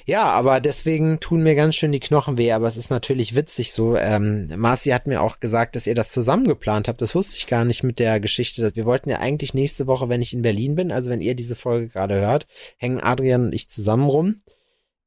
[0.06, 3.72] Ja, aber deswegen tun mir ganz schön die Knochen weh, aber es ist natürlich witzig
[3.72, 3.96] so.
[3.96, 7.04] Ähm, Marci hat mir auch gesagt, dass ihr das zusammen geplant habt.
[7.04, 8.64] Das wusste ich gar nicht mit der Geschichte.
[8.64, 11.36] Dass wir wollten ja eigentlich nächste Woche, wenn ich in Berlin bin, also wenn ihr
[11.36, 14.42] diese Folge gerade hört, hängen Adrian und ich zusammen rum.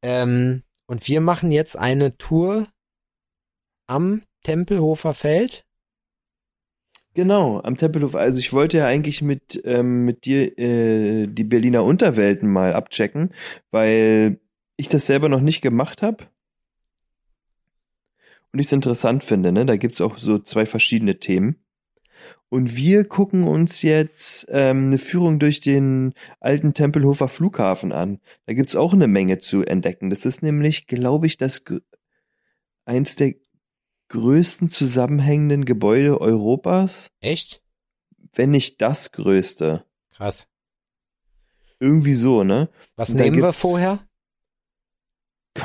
[0.02, 2.68] Ähm, und wir machen jetzt eine Tour
[3.88, 5.64] am Tempelhofer Feld.
[7.14, 8.14] Genau, am Tempelhof.
[8.14, 13.34] Also ich wollte ja eigentlich mit, ähm, mit dir äh, die Berliner Unterwelten mal abchecken,
[13.70, 14.40] weil
[14.76, 16.24] ich das selber noch nicht gemacht habe.
[18.52, 19.66] Und ich es interessant finde, ne?
[19.66, 21.56] Da gibt's auch so zwei verschiedene Themen.
[22.48, 28.20] Und wir gucken uns jetzt ähm, eine Führung durch den alten Tempelhofer Flughafen an.
[28.46, 30.10] Da gibt's auch eine Menge zu entdecken.
[30.10, 31.64] Das ist nämlich, glaube ich, das,
[32.84, 33.34] eins der
[34.12, 37.62] größten zusammenhängenden Gebäude Europas, Echt?
[38.34, 39.84] wenn nicht das größte.
[40.14, 40.46] Krass.
[41.80, 42.68] Irgendwie so, ne?
[42.96, 43.98] Was Und nehmen wir vorher?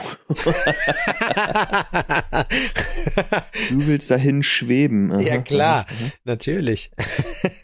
[3.69, 5.11] Du willst dahin schweben.
[5.11, 5.85] Aha, Ja, klar.
[5.89, 6.11] aha.
[6.23, 6.91] Natürlich.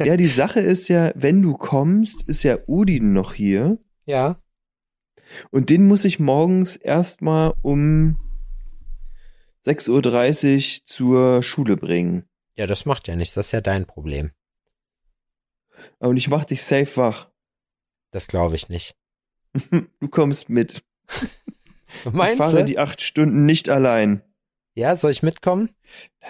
[0.04, 3.78] Ja, die Sache ist ja, wenn du kommst, ist ja Udin noch hier.
[4.06, 4.38] Ja.
[5.52, 8.18] Und den muss ich morgens erstmal um
[9.66, 9.90] 6.30
[10.82, 12.28] Uhr zur Schule bringen.
[12.56, 13.34] Ja, das macht ja nichts.
[13.36, 14.32] Das ist ja dein Problem.
[16.00, 17.30] Und ich mach dich safe wach.
[18.12, 18.96] Das glaube ich nicht.
[20.00, 20.84] Du kommst mit.
[22.06, 22.66] ich Meinst fahre du?
[22.66, 24.22] die acht Stunden nicht allein.
[24.76, 25.70] Ja, soll ich mitkommen?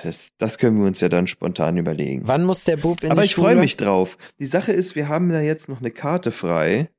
[0.04, 2.28] Das, das können wir uns ja dann spontan überlegen.
[2.28, 3.48] Wann muss der Bub in Aber die ich Schule?
[3.48, 4.18] freue mich drauf.
[4.40, 6.90] Die Sache ist, wir haben da jetzt noch eine Karte frei.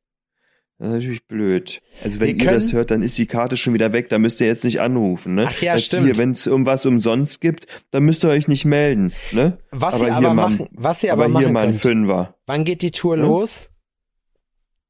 [0.78, 1.80] Das ist natürlich blöd.
[2.02, 4.08] Also wenn ihr das hört, dann ist die Karte schon wieder weg.
[4.08, 5.34] Da müsst ihr jetzt nicht anrufen.
[5.36, 5.44] Ne?
[5.48, 6.06] Ach ja, Jetzt stimmt.
[6.06, 9.12] Hier, wenn es um was umsonst gibt, dann müsst ihr euch nicht melden.
[9.32, 9.58] Ne?
[9.70, 11.74] Was aber ihr hier aber machen, was ihr Aber aber, hier machen mal ein.
[11.74, 12.34] Fünfer.
[12.46, 13.22] Wann geht die Tour Hm?
[13.22, 13.70] los?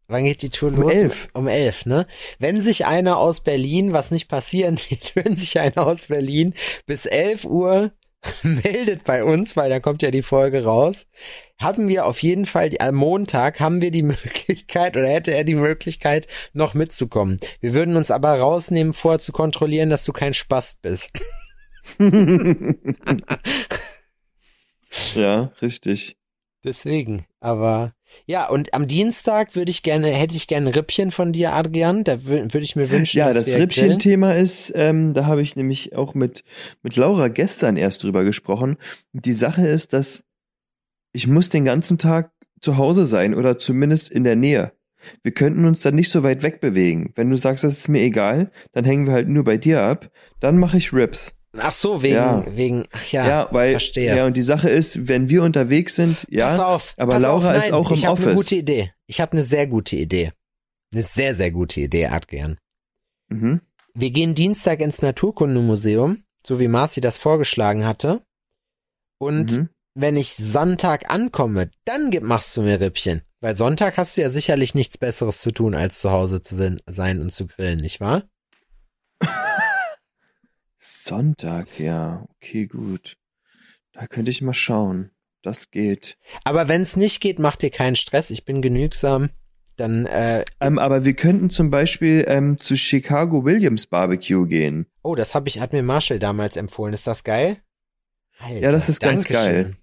[0.06, 0.92] Wann geht die Tour Um los?
[0.94, 1.28] elf.
[1.32, 2.06] Um elf, ne?
[2.38, 6.54] Wenn sich einer aus Berlin, was nicht passieren wird, wenn sich einer aus Berlin
[6.86, 7.92] bis 11 Uhr
[8.42, 11.06] meldet bei uns, weil dann kommt ja die Folge raus,
[11.58, 15.44] haben wir auf jeden Fall, die, am Montag haben wir die Möglichkeit oder hätte er
[15.44, 17.38] die Möglichkeit, noch mitzukommen.
[17.60, 21.10] Wir würden uns aber rausnehmen, vorher zu kontrollieren, dass du kein Spast bist.
[25.14, 26.16] ja, richtig.
[26.64, 27.92] Deswegen, aber
[28.26, 32.04] ja, und am Dienstag würde ich gerne, hätte ich gerne ein Rippchen von dir, Adrian.
[32.04, 33.58] Da wür- würde ich mir wünschen, Ja, dass das wir.
[33.60, 36.42] Rippchen-Thema ist, ähm, da habe ich nämlich auch mit,
[36.82, 38.78] mit Laura gestern erst drüber gesprochen.
[39.12, 40.24] Die Sache ist, dass
[41.14, 44.72] ich muss den ganzen Tag zu Hause sein oder zumindest in der Nähe.
[45.22, 47.12] Wir könnten uns dann nicht so weit wegbewegen.
[47.14, 50.10] Wenn du sagst, das ist mir egal, dann hängen wir halt nur bei dir ab.
[50.40, 51.34] Dann mache ich Rips.
[51.56, 52.44] Ach so, wegen, Ja.
[52.56, 54.16] wegen, ach ja, Ja, weil, verstehe.
[54.16, 57.50] ja, und die Sache ist, wenn wir unterwegs sind, ja, pass auf, aber pass Laura
[57.50, 58.36] auf, ist nein, auch im ich hab Eine Office.
[58.36, 58.92] gute Idee.
[59.06, 60.32] Ich habe eine sehr gute Idee.
[60.92, 62.58] Eine sehr, sehr gute Idee, Adrian.
[63.28, 63.60] mhm.
[63.96, 68.22] Wir gehen Dienstag ins Naturkundemuseum, so wie Marci das vorgeschlagen hatte.
[69.18, 69.68] Und Mhm.
[69.94, 73.22] Wenn ich Sonntag ankomme, dann gib- machst du mir Rippchen.
[73.40, 77.20] Weil Sonntag hast du ja sicherlich nichts Besseres zu tun, als zu Hause zu sein
[77.20, 78.24] und zu grillen, nicht wahr?
[80.78, 83.16] Sonntag, ja, okay, gut.
[83.92, 85.10] Da könnte ich mal schauen.
[85.42, 86.16] Das geht.
[86.44, 88.30] Aber wenn es nicht geht, mach dir keinen Stress.
[88.30, 89.30] Ich bin genügsam.
[89.76, 94.86] Dann, äh, Ähm, aber wir könnten zum Beispiel ähm, zu Chicago Williams Barbecue gehen.
[95.02, 96.94] oh, das hab ich, hat mir Marshall damals empfohlen.
[96.94, 97.58] Ist das geil?
[98.38, 99.76] Alter, Ja, das ist ganz geil.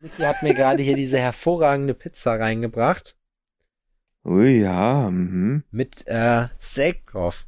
[0.00, 3.16] Niki hat mir gerade hier diese hervorragende Pizza reingebracht.
[4.24, 5.64] Ui, ja, mhm.
[5.70, 7.46] Mit äh, Steak drauf.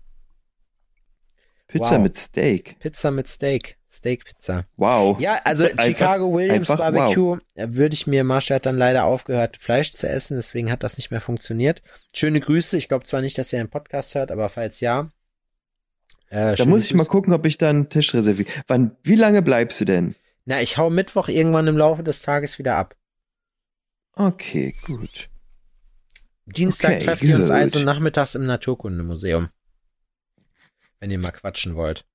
[1.66, 2.02] Pizza Wow.
[2.02, 2.78] mit Steak.
[2.80, 3.78] Pizza mit Steak.
[3.90, 4.64] Steak-Pizza.
[4.76, 5.20] Wow.
[5.20, 9.04] Ja, also Einfach- Chicago Williams einfach Barbecue äh, würde ich mir, Marshall hat dann leider
[9.04, 11.82] aufgehört, Fleisch zu essen, deswegen hat das nicht mehr funktioniert.
[12.14, 12.76] Schöne Grüße.
[12.78, 15.10] Ich glaube zwar nicht, dass ihr einen Podcast hört, aber falls ja.
[16.32, 18.48] Äh, Da muss ich mal gucken, ob ich da einen Tisch reserviere.
[18.66, 20.14] Wann, wie lange bleibst du denn?
[20.46, 22.96] Na, ich hau Mittwoch irgendwann im Laufe des Tages wieder ab.
[24.14, 25.28] Okay, gut.
[26.46, 29.50] Dienstag Okay, trefft ihr uns also nachmittags im Naturkundemuseum.
[31.00, 32.06] Wenn ihr mal quatschen wollt.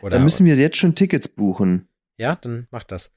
[0.00, 1.88] Oder, Dann müssen wir jetzt schon Tickets buchen.
[2.16, 3.12] ja, dann macht das.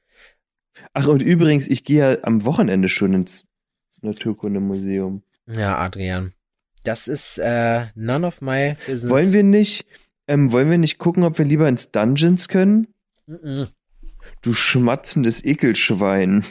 [0.93, 3.47] Ach, und übrigens, ich gehe ja am Wochenende schon ins
[4.01, 5.23] Naturkundemuseum.
[5.47, 6.33] Ja, Adrian.
[6.83, 9.09] Das ist äh, none of my business.
[9.09, 9.85] Wollen wir nicht,
[10.27, 12.87] ähm, wollen wir nicht gucken, ob wir lieber ins Dungeons können?
[13.27, 13.67] Mhm.
[14.41, 16.45] Du schmatzendes Ekelschwein.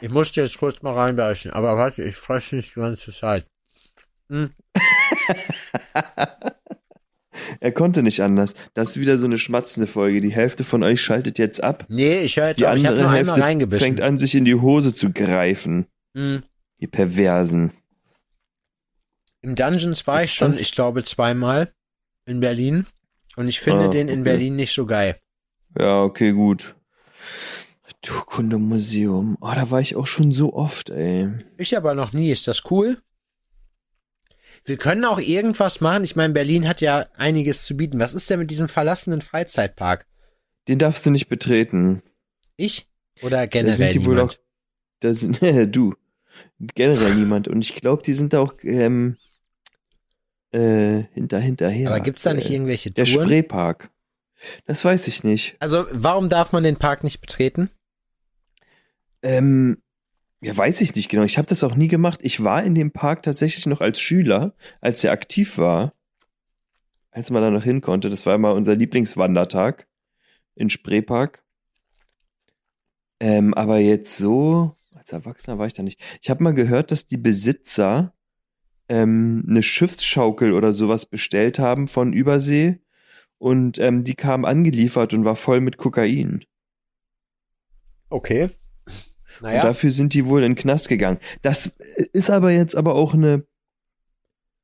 [0.00, 3.46] Ich musste jetzt kurz mal reinbeißen, aber warte, ich fresse nicht die ganze Zeit.
[4.28, 4.50] Hm.
[7.60, 8.54] Er konnte nicht anders.
[8.74, 10.20] Das ist wieder so eine schmatzende Folge.
[10.20, 11.84] Die Hälfte von euch schaltet jetzt ab.
[11.88, 12.64] Nee, ich jetzt Die.
[12.64, 13.84] Ich andere einmal Hälfte reingebissen.
[13.84, 15.86] fängt an, sich in die Hose zu greifen.
[16.14, 16.42] Hm.
[16.80, 17.72] Die Perversen.
[19.42, 20.60] Im Dungeons war ich schon, das?
[20.60, 21.72] ich glaube, zweimal
[22.26, 22.86] in Berlin.
[23.36, 24.30] Und ich finde Ah, den in okay.
[24.30, 25.18] Berlin nicht so geil.
[25.78, 26.76] Ja, okay, gut.
[27.86, 29.36] Naturkundemuseum.
[29.40, 31.30] Oh, da war ich auch schon so oft, ey.
[31.58, 32.30] Ich aber noch nie.
[32.30, 32.98] Ist das cool?
[34.64, 36.04] Wir können auch irgendwas machen.
[36.04, 37.98] Ich meine, Berlin hat ja einiges zu bieten.
[37.98, 40.06] Was ist denn mit diesem verlassenen Freizeitpark?
[40.68, 42.02] Den darfst du nicht betreten.
[42.56, 42.88] Ich?
[43.20, 44.32] Oder Da generell sind die wohl niemand?
[44.38, 44.38] auch.
[45.00, 45.40] Da sind,
[45.76, 45.94] du.
[46.74, 47.48] Generell niemand.
[47.48, 49.16] Und ich glaube, die sind da auch ähm,
[50.54, 51.88] äh, hinter, hinterher.
[51.90, 52.54] Aber gibt's da nicht aktuell.
[52.56, 53.26] irgendwelche Der Touren?
[53.26, 53.90] Spreepark.
[54.66, 55.56] Das weiß ich nicht.
[55.60, 57.70] Also, warum darf man den Park nicht betreten?
[59.22, 59.78] Ähm,
[60.40, 61.24] ja, weiß ich nicht genau.
[61.24, 62.20] Ich habe das auch nie gemacht.
[62.22, 65.94] Ich war in dem Park tatsächlich noch als Schüler, als er aktiv war.
[67.10, 68.10] als man da noch hin konnte.
[68.10, 69.86] Das war immer unser Lieblingswandertag
[70.56, 71.44] in Spreepark.
[73.20, 76.00] Ähm, aber jetzt so, als Erwachsener war ich da nicht.
[76.20, 78.13] Ich habe mal gehört, dass die Besitzer
[78.88, 82.78] ähm, eine Schiffsschaukel oder sowas bestellt haben von Übersee
[83.38, 86.44] und ähm, die kam angeliefert und war voll mit Kokain.
[88.08, 88.50] Okay.
[89.40, 89.60] Naja.
[89.60, 91.18] Und dafür sind die wohl in den Knast gegangen.
[91.42, 91.66] Das
[92.12, 93.44] ist aber jetzt aber auch eine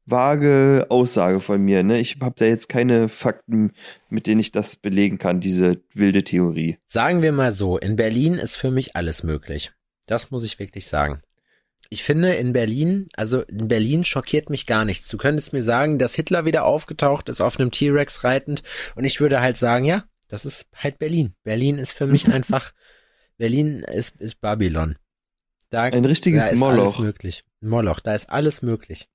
[0.06, 1.82] vage Aussage von mir.
[1.82, 1.98] Ne?
[1.98, 3.72] Ich habe da jetzt keine Fakten,
[4.08, 6.78] mit denen ich das belegen kann, diese wilde Theorie.
[6.86, 9.72] Sagen wir mal so, in Berlin ist für mich alles möglich.
[10.06, 11.22] Das muss ich wirklich sagen.
[11.92, 15.08] Ich finde in Berlin, also in Berlin schockiert mich gar nichts.
[15.08, 18.62] Du könntest mir sagen, dass Hitler wieder aufgetaucht ist auf einem T-Rex reitend
[18.94, 21.34] und ich würde halt sagen, ja, das ist halt Berlin.
[21.42, 22.72] Berlin ist für mich einfach,
[23.38, 24.96] Berlin ist, ist Babylon.
[25.68, 26.84] Da, Ein richtiges da ist Moloch.
[26.84, 27.44] alles möglich.
[27.60, 29.08] Moloch, da ist alles möglich.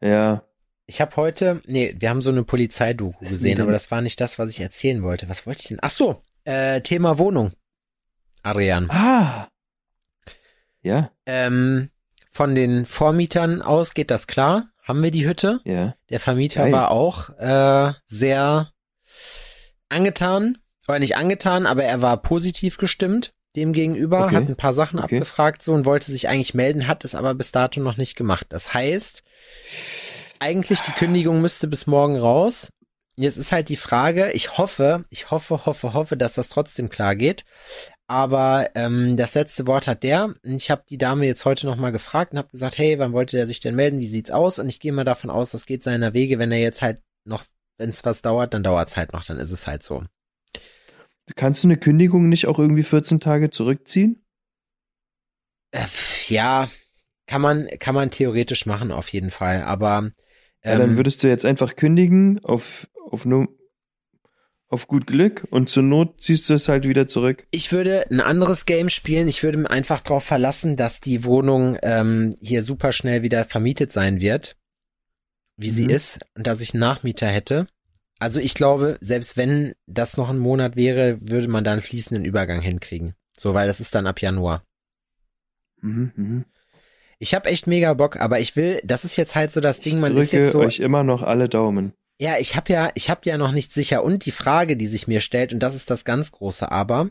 [0.00, 0.44] Ja.
[0.86, 4.38] Ich habe heute, nee, wir haben so eine Polizeidoku gesehen, aber das war nicht das,
[4.38, 5.28] was ich erzählen wollte.
[5.28, 5.78] Was wollte ich denn?
[5.82, 7.52] Ach so, äh, Thema Wohnung.
[8.42, 8.88] Adrian.
[8.90, 9.48] Ah.
[10.82, 11.10] Ja.
[11.26, 11.90] Ähm,
[12.30, 14.64] von den Vormietern aus geht das klar.
[14.82, 15.60] Haben wir die Hütte?
[15.64, 15.94] Ja.
[16.08, 16.72] Der Vermieter Geil.
[16.72, 18.72] war auch äh, sehr
[19.88, 24.36] angetan, oder nicht angetan, aber er war positiv gestimmt dem gegenüber, okay.
[24.36, 25.16] hat ein paar Sachen okay.
[25.16, 28.46] abgefragt so und wollte sich eigentlich melden, hat es aber bis dato noch nicht gemacht.
[28.50, 29.22] Das heißt,
[30.38, 32.70] eigentlich die Kündigung müsste bis morgen raus.
[33.16, 37.16] Jetzt ist halt die Frage, ich hoffe, ich hoffe, hoffe, hoffe, dass das trotzdem klar
[37.16, 37.44] geht.
[38.10, 40.34] Aber ähm, das letzte Wort hat der.
[40.42, 43.46] Ich habe die Dame jetzt heute nochmal gefragt und habe gesagt, hey, wann wollte der
[43.46, 44.00] sich denn melden?
[44.00, 44.58] Wie sieht's aus?
[44.58, 46.38] Und ich gehe mal davon aus, das geht seiner Wege.
[46.38, 47.44] Wenn er jetzt halt noch,
[47.76, 50.04] wenn es was dauert, dann dauert's halt noch, dann ist es halt so.
[51.36, 54.24] Kannst du eine Kündigung nicht auch irgendwie 14 Tage zurückziehen?
[55.72, 55.84] Äh,
[56.28, 56.70] ja,
[57.26, 59.64] kann man, kann man theoretisch machen, auf jeden Fall.
[59.64, 60.12] Aber ähm,
[60.64, 63.48] ja, dann ähm, würdest du jetzt einfach kündigen auf, auf nur
[64.68, 67.46] auf gut Glück und zur Not ziehst du es halt wieder zurück.
[67.50, 69.28] Ich würde ein anderes Game spielen.
[69.28, 73.92] Ich würde mir einfach darauf verlassen, dass die Wohnung ähm, hier super schnell wieder vermietet
[73.92, 74.56] sein wird,
[75.56, 75.74] wie mhm.
[75.74, 77.66] sie ist, und dass ich einen Nachmieter hätte.
[78.18, 82.24] Also ich glaube, selbst wenn das noch ein Monat wäre, würde man da einen fließenden
[82.24, 83.14] Übergang hinkriegen.
[83.38, 84.64] So, weil das ist dann ab Januar.
[85.80, 86.44] Mhm, mh.
[87.20, 89.98] Ich habe echt mega Bock, aber ich will, das ist jetzt halt so das Ding,
[89.98, 90.60] man ist jetzt so.
[90.60, 91.92] euch immer noch alle Daumen.
[92.18, 94.02] Ja, ich habe ja, ich habe ja noch nicht sicher.
[94.02, 97.10] Und die Frage, die sich mir stellt, und das ist das ganz große Aber,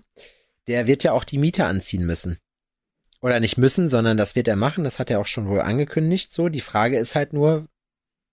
[0.68, 2.40] der wird ja auch die Miete anziehen müssen.
[3.22, 6.32] Oder nicht müssen, sondern das wird er machen, das hat er auch schon wohl angekündigt.
[6.32, 7.68] So, die Frage ist halt nur,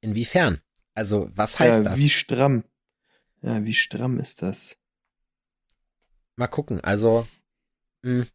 [0.00, 0.60] inwiefern?
[0.94, 1.98] Also, was heißt ja, das?
[1.98, 2.64] Wie stramm.
[3.42, 4.76] Ja, wie stramm ist das?
[6.36, 6.80] Mal gucken.
[6.82, 7.26] Also,
[8.02, 8.26] mh, hm,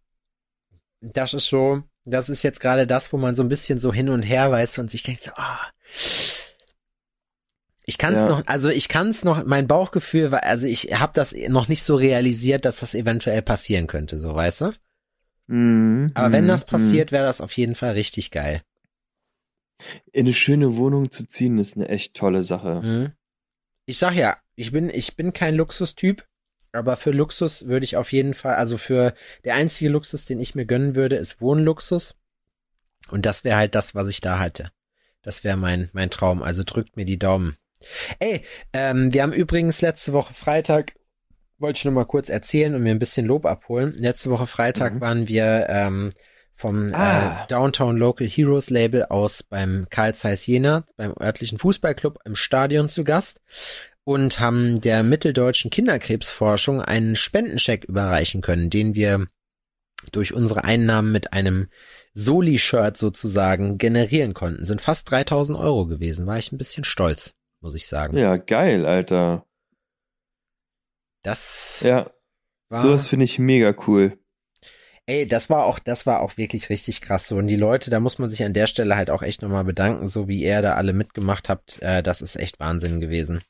[1.01, 4.09] das ist so, das ist jetzt gerade das, wo man so ein bisschen so hin
[4.09, 5.71] und her weiß und sich denkt so, ah.
[7.89, 8.29] Ich kann es ja.
[8.29, 11.81] noch, also ich kann es noch, mein Bauchgefühl war, also ich habe das noch nicht
[11.81, 14.73] so realisiert, dass das eventuell passieren könnte, so weißt du?
[15.47, 18.61] Mm, Aber mm, wenn das passiert, wäre das auf jeden Fall richtig geil.
[20.11, 22.79] In eine schöne Wohnung zu ziehen, ist eine echt tolle Sache.
[22.83, 23.11] Mhm.
[23.87, 26.27] Ich sag ja, ich bin, ich bin kein Luxustyp,
[26.71, 30.53] aber für Luxus würde ich auf jeden Fall, also für der einzige Luxus, den ich
[30.53, 32.19] mir gönnen würde, ist Wohnluxus.
[33.09, 34.71] Und das wäre halt das, was ich da hatte.
[35.23, 36.43] Das wäre mein, mein Traum.
[36.43, 37.57] Also drückt mir die Daumen.
[38.19, 40.93] Ey, ähm, wir haben übrigens letzte Woche Freitag,
[41.57, 43.95] wollte ich nur mal kurz erzählen und mir ein bisschen Lob abholen.
[43.99, 45.01] Letzte Woche Freitag mhm.
[45.01, 46.09] waren wir ähm,
[46.53, 47.43] vom äh, ah.
[47.43, 52.89] äh, Downtown Local Heroes Label aus beim Karl Zeiss Jena, beim örtlichen Fußballclub im Stadion
[52.89, 53.41] zu Gast
[54.03, 59.27] und haben der mitteldeutschen Kinderkrebsforschung einen Spendencheck überreichen können, den wir
[60.11, 61.67] durch unsere Einnahmen mit einem
[62.13, 64.65] Soli-Shirt sozusagen generieren konnten.
[64.65, 66.25] Sind fast 3000 Euro gewesen.
[66.25, 68.17] War ich ein bisschen stolz, muss ich sagen.
[68.17, 69.45] Ja, geil, Alter.
[71.23, 71.81] Das.
[71.83, 72.11] Ja.
[72.69, 74.17] War, sowas finde ich mega cool.
[75.05, 77.37] Ey, das war auch, das war auch wirklich richtig krass so.
[77.37, 80.05] Und die Leute, da muss man sich an der Stelle halt auch echt nochmal bedanken,
[80.05, 81.81] so wie ihr da alle mitgemacht habt.
[81.81, 83.41] Äh, das ist echt Wahnsinn gewesen.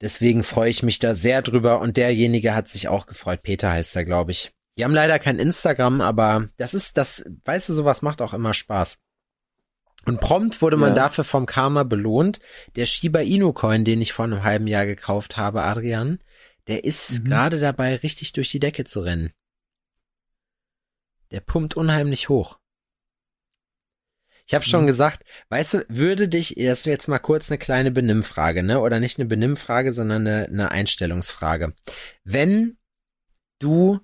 [0.00, 1.80] Deswegen freue ich mich da sehr drüber.
[1.80, 3.42] Und derjenige hat sich auch gefreut.
[3.42, 4.52] Peter heißt er, glaube ich.
[4.78, 8.54] Die haben leider kein Instagram, aber das ist, das, weißt du, sowas macht auch immer
[8.54, 8.98] Spaß.
[10.06, 10.94] Und prompt wurde man ja.
[10.94, 12.40] dafür vom Karma belohnt.
[12.76, 16.18] Der Shiba Inu Coin, den ich vor einem halben Jahr gekauft habe, Adrian,
[16.66, 17.24] der ist mhm.
[17.24, 19.32] gerade dabei, richtig durch die Decke zu rennen.
[21.30, 22.58] Der pumpt unheimlich hoch.
[24.46, 24.88] Ich habe schon mhm.
[24.88, 28.80] gesagt, weißt du, würde dich, das ist jetzt mal kurz eine kleine Benimmfrage, ne?
[28.80, 31.74] Oder nicht eine Benimmfrage, sondern eine, eine Einstellungsfrage.
[32.24, 32.76] Wenn
[33.60, 34.00] du,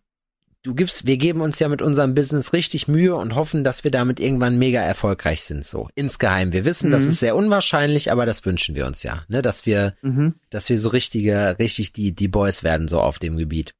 [0.67, 3.93] du gibst, wir geben uns ja mit unserem Business richtig Mühe und hoffen, dass wir
[3.93, 6.53] damit irgendwann mega erfolgreich sind, so insgeheim.
[6.53, 6.93] Wir wissen, mhm.
[6.93, 10.35] das ist sehr unwahrscheinlich, aber das wünschen wir uns ja, ne, dass wir, mhm.
[10.51, 13.75] dass wir so richtige, richtig die die Boys werden so auf dem Gebiet.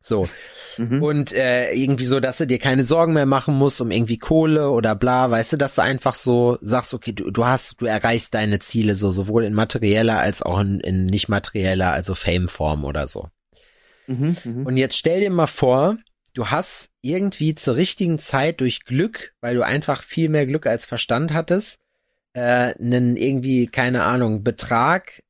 [0.00, 0.28] So.
[0.78, 1.02] Mhm.
[1.02, 4.70] Und äh, irgendwie so, dass du dir keine Sorgen mehr machen musst um irgendwie Kohle
[4.70, 8.32] oder bla, weißt du, dass du einfach so sagst, okay, du, du hast, du erreichst
[8.32, 13.08] deine Ziele so, sowohl in materieller als auch in, in nicht materieller, also Fame-Form oder
[13.08, 13.28] so.
[14.08, 14.66] Mhm, mh.
[14.66, 15.98] Und jetzt stell dir mal vor,
[16.34, 20.86] du hast irgendwie zur richtigen Zeit durch Glück, weil du einfach viel mehr Glück als
[20.86, 21.78] Verstand hattest,
[22.32, 25.22] äh, einen irgendwie, keine Ahnung, Betrag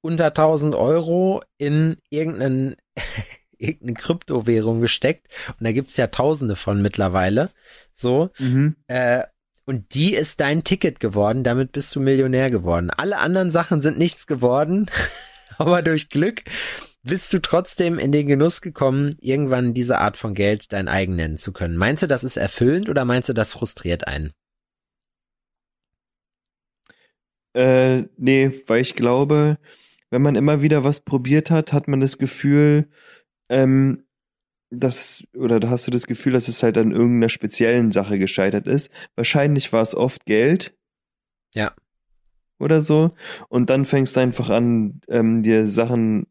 [0.00, 2.76] unter 1000 Euro in irgendeinen
[3.58, 7.50] irgendeine Kryptowährung gesteckt und da gibt's ja tausende von mittlerweile.
[7.94, 8.30] So.
[8.38, 8.76] Mhm.
[8.86, 9.24] Äh,
[9.64, 12.90] und die ist dein Ticket geworden, damit bist du Millionär geworden.
[12.90, 14.86] Alle anderen Sachen sind nichts geworden,
[15.58, 16.44] aber durch Glück
[17.02, 21.38] bist du trotzdem in den Genuss gekommen, irgendwann diese Art von Geld dein eigen nennen
[21.38, 21.76] zu können.
[21.76, 24.32] Meinst du, das ist erfüllend oder meinst du, das frustriert einen?
[27.54, 29.58] Äh, nee, weil ich glaube,
[30.10, 32.88] wenn man immer wieder was probiert hat, hat man das Gefühl,
[33.48, 34.04] ähm,
[34.70, 38.66] das, oder da hast du das Gefühl, dass es halt an irgendeiner speziellen Sache gescheitert
[38.66, 38.90] ist.
[39.16, 40.76] Wahrscheinlich war es oft Geld.
[41.54, 41.72] Ja.
[42.58, 43.14] Oder so.
[43.48, 46.26] Und dann fängst du einfach an, ähm, dir Sachen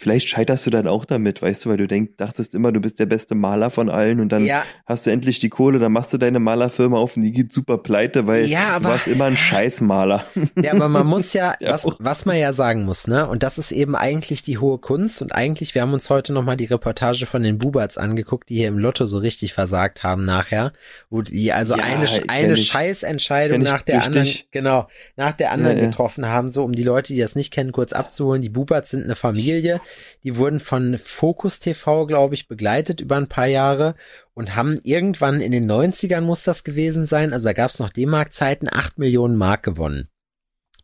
[0.00, 2.98] Vielleicht scheiterst du dann auch damit, weißt du, weil du denkst, dachtest immer, du bist
[2.98, 4.64] der beste Maler von allen und dann ja.
[4.86, 7.76] hast du endlich die Kohle, dann machst du deine Malerfirma auf und die geht super
[7.76, 10.24] pleite, weil ja, aber, du warst immer ein Scheißmaler.
[10.56, 13.58] Ja, aber man muss ja, ja, was, was man ja sagen muss, ne, und das
[13.58, 17.26] ist eben eigentlich die hohe Kunst und eigentlich, wir haben uns heute nochmal die Reportage
[17.26, 20.72] von den Bubats angeguckt, die hier im Lotto so richtig versagt haben nachher,
[21.10, 24.16] wo die also ja, eine, eine Scheißentscheidung nach der richtig.
[24.16, 27.72] anderen, genau, nach der anderen getroffen haben, so um die Leute, die das nicht kennen,
[27.72, 28.40] kurz abzuholen.
[28.40, 29.82] Die Bubats sind eine Familie,
[30.24, 33.94] die wurden von Focus TV, glaube ich, begleitet über ein paar Jahre
[34.34, 37.90] und haben irgendwann in den 90ern muss das gewesen sein, also da gab es noch
[37.90, 40.08] D-Mark-Zeiten, acht Millionen Mark gewonnen.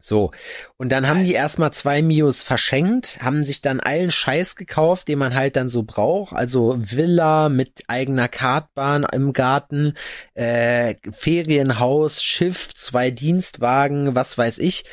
[0.07, 0.31] So.
[0.77, 5.19] Und dann haben die erstmal zwei Mios verschenkt, haben sich dann allen Scheiß gekauft, den
[5.19, 6.33] man halt dann so braucht.
[6.33, 9.95] Also Villa mit eigener Kartbahn im Garten,
[10.35, 14.85] äh, Ferienhaus, Schiff, zwei Dienstwagen, was weiß ich.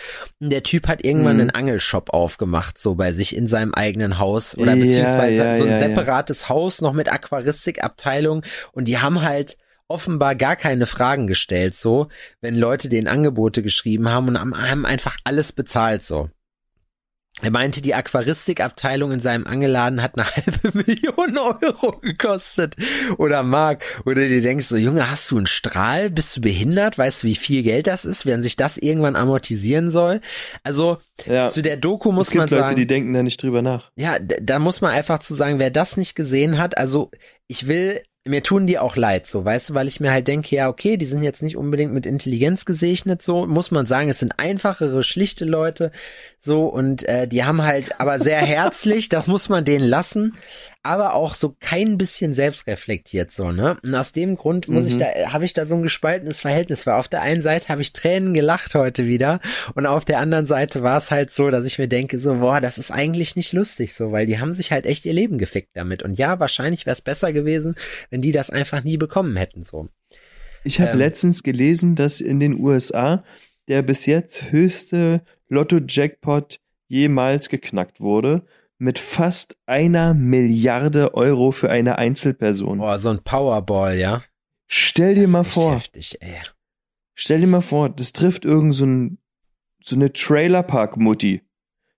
[0.41, 1.41] Und der Typ hat irgendwann mhm.
[1.41, 4.57] einen Angelshop aufgemacht, so bei sich in seinem eigenen Haus.
[4.57, 6.49] Oder beziehungsweise ja, so ein ja, separates ja.
[6.49, 8.43] Haus noch mit Aquaristikabteilung.
[8.71, 9.57] Und die haben halt
[9.87, 12.07] offenbar gar keine Fragen gestellt, so,
[12.41, 16.29] wenn Leute den Angebote geschrieben haben und haben einfach alles bezahlt, so.
[17.41, 22.75] Er meinte, die Aquaristikabteilung in seinem Angeladen hat eine halbe Million Euro gekostet.
[23.17, 23.83] Oder Mark.
[24.05, 26.11] Oder du denkst so, Junge, hast du einen Strahl?
[26.11, 26.97] Bist du behindert?
[26.97, 30.21] Weißt du, wie viel Geld das ist, wenn sich das irgendwann amortisieren soll?
[30.63, 31.49] Also, ja.
[31.49, 32.75] zu der Doku muss es gibt man Leute, sagen.
[32.75, 33.91] die denken da nicht drüber nach.
[33.95, 37.09] Ja, da muss man einfach zu sagen, wer das nicht gesehen hat, also,
[37.47, 40.55] ich will mir tun die auch leid, so, weißt du, weil ich mir halt denke,
[40.55, 44.19] ja, okay, die sind jetzt nicht unbedingt mit Intelligenz gesegnet, so, muss man sagen, es
[44.19, 45.91] sind einfachere, schlichte Leute,
[46.39, 50.37] so, und äh, die haben halt, aber sehr herzlich, das muss man denen lassen,
[50.83, 53.77] aber auch so kein bisschen selbstreflektiert, so, ne?
[53.85, 54.89] Und aus dem Grund muss mhm.
[54.89, 57.81] ich da, habe ich da so ein gespaltenes Verhältnis, weil auf der einen Seite habe
[57.81, 59.39] ich Tränen gelacht heute wieder
[59.75, 62.59] und auf der anderen Seite war es halt so, dass ich mir denke, so, boah,
[62.59, 65.71] das ist eigentlich nicht lustig, so, weil die haben sich halt echt ihr Leben gefickt
[65.73, 66.03] damit.
[66.03, 67.75] Und ja, wahrscheinlich wäre es besser gewesen,
[68.09, 69.87] wenn die das einfach nie bekommen hätten, so.
[70.65, 73.23] Ich habe ähm, letztens gelesen, dass in den USA
[73.69, 78.41] der bis jetzt höchste Lotto-Jackpot jemals geknackt wurde
[78.83, 82.79] mit fast einer Milliarde Euro für eine Einzelperson.
[82.79, 84.21] Boah, so ein Powerball, ja.
[84.67, 85.75] Stell dir das mal vor.
[85.75, 86.41] Heftig, ey.
[87.15, 89.19] Stell dir mal vor, das trifft irgend so, ein,
[89.81, 91.43] so eine Trailerpark-Mutti.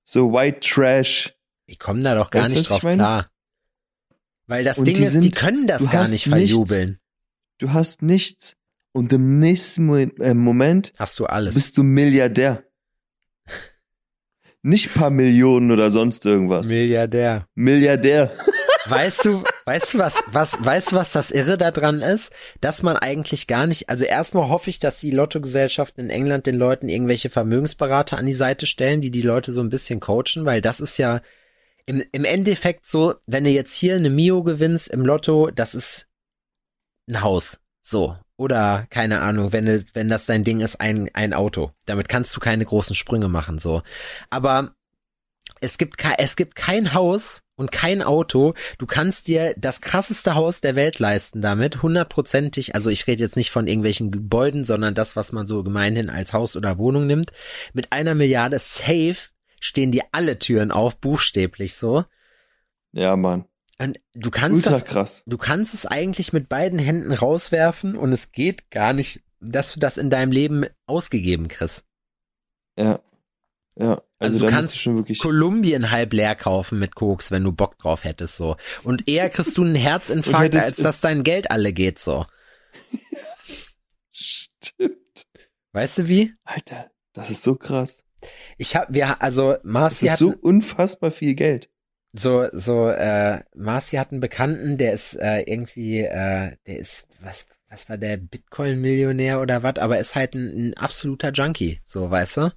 [0.04, 1.34] So White Trash.
[1.68, 3.32] Die kommen da doch gar weißt, nicht drauf klar.
[4.46, 6.90] Weil das und Ding ist, sind, die können das gar nicht verjubeln.
[6.90, 7.04] Nichts,
[7.58, 8.58] du hast nichts
[8.92, 9.90] und im nächsten
[10.22, 11.56] äh, Moment hast du alles.
[11.56, 12.64] Bist du Milliardär.
[14.66, 16.66] Nicht paar Millionen oder sonst irgendwas.
[16.66, 17.48] Milliardär.
[17.54, 18.32] Milliardär.
[18.88, 22.32] Weißt du, weißt du was, was, weißt du was das Irre daran ist?
[22.62, 26.56] Dass man eigentlich gar nicht, also erstmal hoffe ich, dass die Lottogesellschaften in England den
[26.56, 30.62] Leuten irgendwelche Vermögensberater an die Seite stellen, die die Leute so ein bisschen coachen, weil
[30.62, 31.22] das ist ja
[31.86, 36.08] im, im Endeffekt so, wenn du jetzt hier eine Mio gewinnst im Lotto, das ist
[37.08, 37.60] ein Haus.
[37.84, 38.18] So.
[38.38, 41.72] Oder, keine Ahnung, wenn, wenn das dein Ding ist, ein, ein Auto.
[41.86, 43.82] Damit kannst du keine großen Sprünge machen, so.
[44.30, 44.76] Aber
[45.62, 48.54] es gibt, es gibt kein Haus und kein Auto.
[48.78, 52.76] Du kannst dir das krasseste Haus der Welt leisten damit, hundertprozentig.
[52.76, 56.34] Also ich rede jetzt nicht von irgendwelchen Gebäuden, sondern das, was man so gemeinhin als
[56.34, 57.32] Haus oder Wohnung nimmt.
[57.74, 59.30] Mit einer Milliarde safe
[59.60, 62.04] stehen dir alle Türen auf, buchstäblich so.
[62.92, 63.46] Ja, Mann.
[63.80, 65.24] Und du kannst Ultra das, krass.
[65.26, 69.80] du kannst es eigentlich mit beiden Händen rauswerfen und es geht gar nicht, dass du
[69.82, 71.84] das in deinem Leben ausgegeben kriegst.
[72.78, 73.02] Ja.
[73.78, 74.02] Ja.
[74.18, 75.20] Also Also, du kannst du schon wirklich.
[75.20, 78.56] Kolumbien halb leer kaufen mit Koks, wenn du Bock drauf hättest, so.
[78.84, 82.26] Und eher kriegst du einen Herzinfarkt, hättest- als dass dein Geld alle geht, so.
[84.12, 85.28] Stimmt.
[85.74, 86.34] Weißt du wie?
[86.46, 87.98] Alter, das ist so krass.
[88.58, 91.70] Ich hab, wir, also, Das Marci ist hat, so unfassbar viel Geld.
[92.18, 97.48] So, so, äh, Marci hat einen Bekannten, der ist, äh, irgendwie, äh, der ist, was,
[97.70, 102.38] was war der Bitcoin-Millionär oder was, aber ist halt ein, ein absoluter Junkie, so, weißt
[102.38, 102.54] du?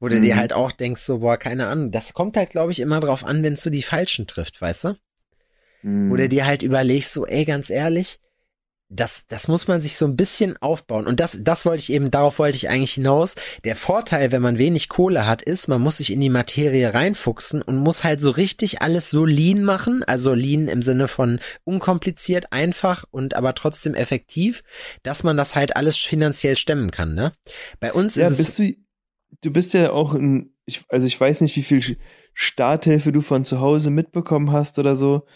[0.00, 0.22] Wo du Mhm.
[0.22, 3.24] dir halt auch denkst, so, boah, keine Ahnung, das kommt halt, glaube ich, immer drauf
[3.24, 4.96] an, wenn es so die Falschen trifft, weißt du?
[5.82, 6.10] Hm.
[6.10, 8.20] Wo du dir halt überlegst, so, ey, ganz ehrlich,
[8.90, 11.06] das, das muss man sich so ein bisschen aufbauen.
[11.06, 13.34] Und das, das wollte ich eben, darauf wollte ich eigentlich hinaus.
[13.64, 17.60] Der Vorteil, wenn man wenig Kohle hat, ist, man muss sich in die Materie reinfuchsen
[17.60, 20.02] und muss halt so richtig alles so lean machen.
[20.04, 24.62] Also lean im Sinne von unkompliziert, einfach und aber trotzdem effektiv,
[25.02, 27.32] dass man das halt alles finanziell stemmen kann, ne?
[27.80, 28.72] Bei uns Ja, ist es, bist du,
[29.42, 31.98] du bist ja auch ein, ich, also ich weiß nicht, wie viel
[32.32, 35.26] Starthilfe du von zu Hause mitbekommen hast oder so,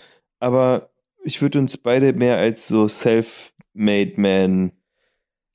[0.40, 0.91] aber
[1.24, 4.72] ich würde uns beide mehr als so self-made man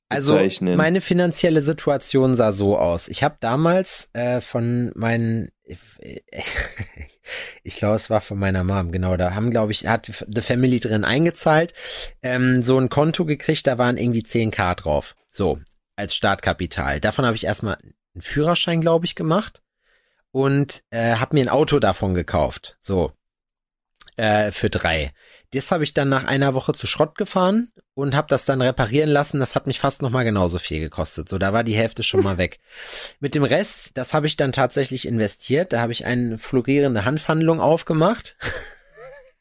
[0.08, 0.76] Also bezeichnen.
[0.76, 3.08] meine finanzielle Situation sah so aus.
[3.08, 5.78] Ich habe damals äh, von meinen, ich
[7.76, 11.04] glaube, es war von meiner Mom, genau, da haben, glaube ich, hat The Family drin
[11.04, 11.74] eingezahlt,
[12.22, 15.14] ähm, so ein Konto gekriegt, da waren irgendwie 10k drauf.
[15.30, 15.58] So,
[15.96, 17.00] als Startkapital.
[17.00, 17.76] Davon habe ich erstmal
[18.14, 19.62] einen Führerschein, glaube ich, gemacht
[20.30, 22.76] und äh, habe mir ein Auto davon gekauft.
[22.80, 23.12] So,
[24.16, 25.12] äh, für drei.
[25.52, 29.08] Das habe ich dann nach einer Woche zu Schrott gefahren und habe das dann reparieren
[29.08, 29.40] lassen.
[29.40, 31.28] Das hat mich fast noch mal genauso viel gekostet.
[31.28, 32.58] So, da war die Hälfte schon mal weg.
[33.18, 35.72] Mit dem Rest, das habe ich dann tatsächlich investiert.
[35.72, 38.36] Da habe ich eine florierende Hanfhandlung aufgemacht.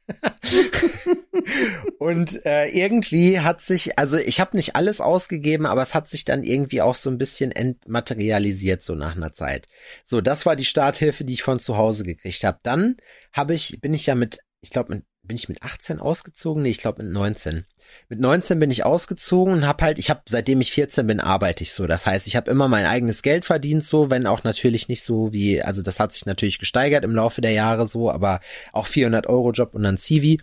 [1.99, 6.24] und äh, irgendwie hat sich, also ich habe nicht alles ausgegeben, aber es hat sich
[6.24, 9.68] dann irgendwie auch so ein bisschen entmaterialisiert so nach einer Zeit.
[10.05, 12.60] So, das war die Starthilfe, die ich von zu Hause gekriegt habe.
[12.64, 12.95] Dann
[13.34, 16.63] habe ich, bin ich ja mit, ich glaube, bin ich mit 18 ausgezogen?
[16.63, 17.65] Nee, ich glaube mit 19.
[18.09, 21.63] Mit 19 bin ich ausgezogen und habe halt, ich habe, seitdem ich 14 bin, arbeite
[21.63, 21.88] ich so.
[21.88, 25.32] Das heißt, ich habe immer mein eigenes Geld verdient, so, wenn auch natürlich nicht so
[25.34, 28.39] wie, also das hat sich natürlich gesteigert im Laufe der Jahre so, aber
[28.73, 30.41] auch 400 Euro Job und dann Civi.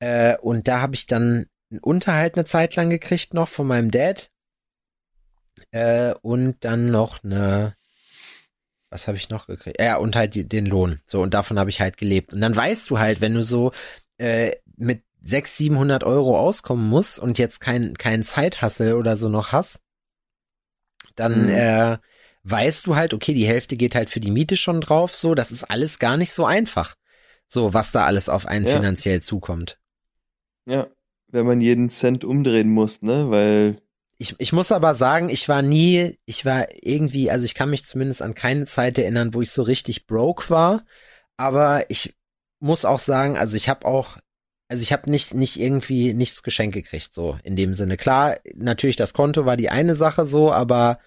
[0.00, 3.90] Äh, und da habe ich dann einen Unterhalt eine Zeit lang gekriegt noch von meinem
[3.90, 4.30] Dad.
[5.72, 7.76] Äh, und dann noch eine,
[8.90, 9.80] was habe ich noch gekriegt?
[9.80, 11.00] Ja, und halt den Lohn.
[11.04, 12.32] So, und davon habe ich halt gelebt.
[12.32, 13.72] Und dann weißt du halt, wenn du so
[14.20, 19.52] äh, mit 600, 700 Euro auskommen musst und jetzt kein, kein Zeithassel oder so noch
[19.52, 19.80] hast,
[21.16, 21.50] dann Mhm.
[21.50, 21.98] äh,
[22.44, 25.52] weißt du halt, okay, die Hälfte geht halt für die Miete schon drauf, so, das
[25.52, 26.94] ist alles gar nicht so einfach.
[27.46, 28.72] So, was da alles auf einen Ja.
[28.72, 29.78] finanziell zukommt.
[30.66, 30.88] Ja,
[31.28, 33.82] wenn man jeden Cent umdrehen muss, ne, weil
[34.18, 37.84] Ich, ich muss aber sagen, ich war nie, ich war irgendwie, also ich kann mich
[37.84, 40.84] zumindest an keine Zeit erinnern, wo ich so richtig broke war.
[41.38, 42.14] Aber ich
[42.60, 44.18] muss auch sagen, also ich habe auch,
[44.68, 47.96] also ich habe nicht nicht irgendwie nichts geschenkt gekriegt so in dem Sinne.
[47.96, 50.98] Klar, natürlich das Konto war die eine Sache so, aber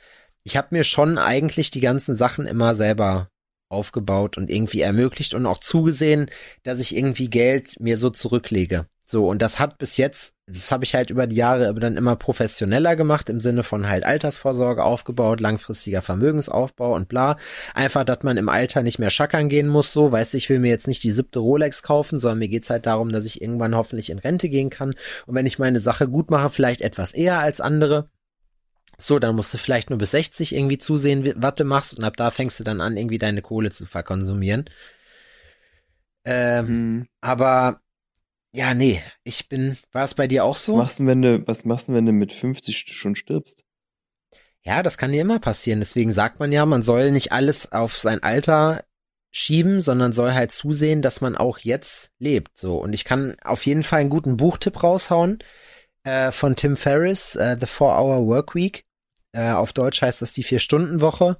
[0.43, 3.29] ich habe mir schon eigentlich die ganzen Sachen immer selber
[3.69, 6.29] aufgebaut und irgendwie ermöglicht und auch zugesehen,
[6.63, 8.87] dass ich irgendwie Geld mir so zurücklege.
[9.05, 11.95] So, und das hat bis jetzt, das habe ich halt über die Jahre aber dann
[11.95, 17.37] immer professioneller gemacht, im Sinne von halt Altersvorsorge aufgebaut, langfristiger Vermögensaufbau und bla.
[17.73, 20.59] Einfach, dass man im Alter nicht mehr schackern gehen muss, so, weißt du, ich will
[20.59, 23.75] mir jetzt nicht die siebte Rolex kaufen, sondern mir geht's halt darum, dass ich irgendwann
[23.75, 24.95] hoffentlich in Rente gehen kann.
[25.25, 28.09] Und wenn ich meine Sache gut mache, vielleicht etwas eher als andere.
[28.97, 32.17] So, dann musst du vielleicht nur bis 60 irgendwie zusehen, was du machst, und ab
[32.17, 34.65] da fängst du dann an, irgendwie deine Kohle zu verkonsumieren.
[36.25, 37.81] Ähm, hm, aber
[38.53, 40.77] ja, nee, ich bin, war es bei dir auch was so?
[40.77, 43.63] machst du, wenn du, was machst du, wenn du mit 50 st- schon stirbst?
[44.65, 45.79] Ja, das kann dir immer passieren.
[45.81, 48.83] Deswegen sagt man ja, man soll nicht alles auf sein Alter
[49.31, 52.57] schieben, sondern soll halt zusehen, dass man auch jetzt lebt.
[52.57, 52.77] So.
[52.77, 55.39] Und ich kann auf jeden Fall einen guten Buchtipp raushauen
[56.03, 58.85] äh, von Tim Ferriss, äh, The Four Hour Work Week.
[59.33, 61.37] Äh, auf Deutsch heißt das die Vier-Stunden-Woche.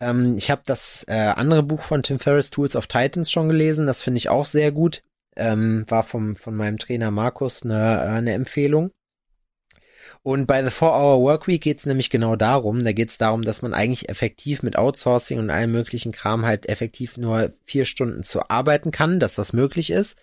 [0.00, 3.86] Ähm, ich habe das äh, andere Buch von Tim Ferriss, Tools of Titans, schon gelesen.
[3.86, 5.02] Das finde ich auch sehr gut.
[5.36, 8.92] Ähm, war vom, von meinem Trainer Markus eine, äh, eine Empfehlung.
[10.24, 13.60] Und bei The 4-Hour Workweek geht es nämlich genau darum, da geht es darum, dass
[13.60, 18.48] man eigentlich effektiv mit Outsourcing und allem möglichen Kram halt effektiv nur vier Stunden zu
[18.48, 20.16] arbeiten kann, dass das möglich ist.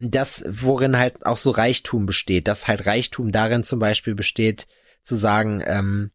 [0.00, 4.66] Das, worin halt auch so Reichtum besteht, dass halt Reichtum darin zum Beispiel besteht,
[5.02, 6.10] zu sagen, ähm,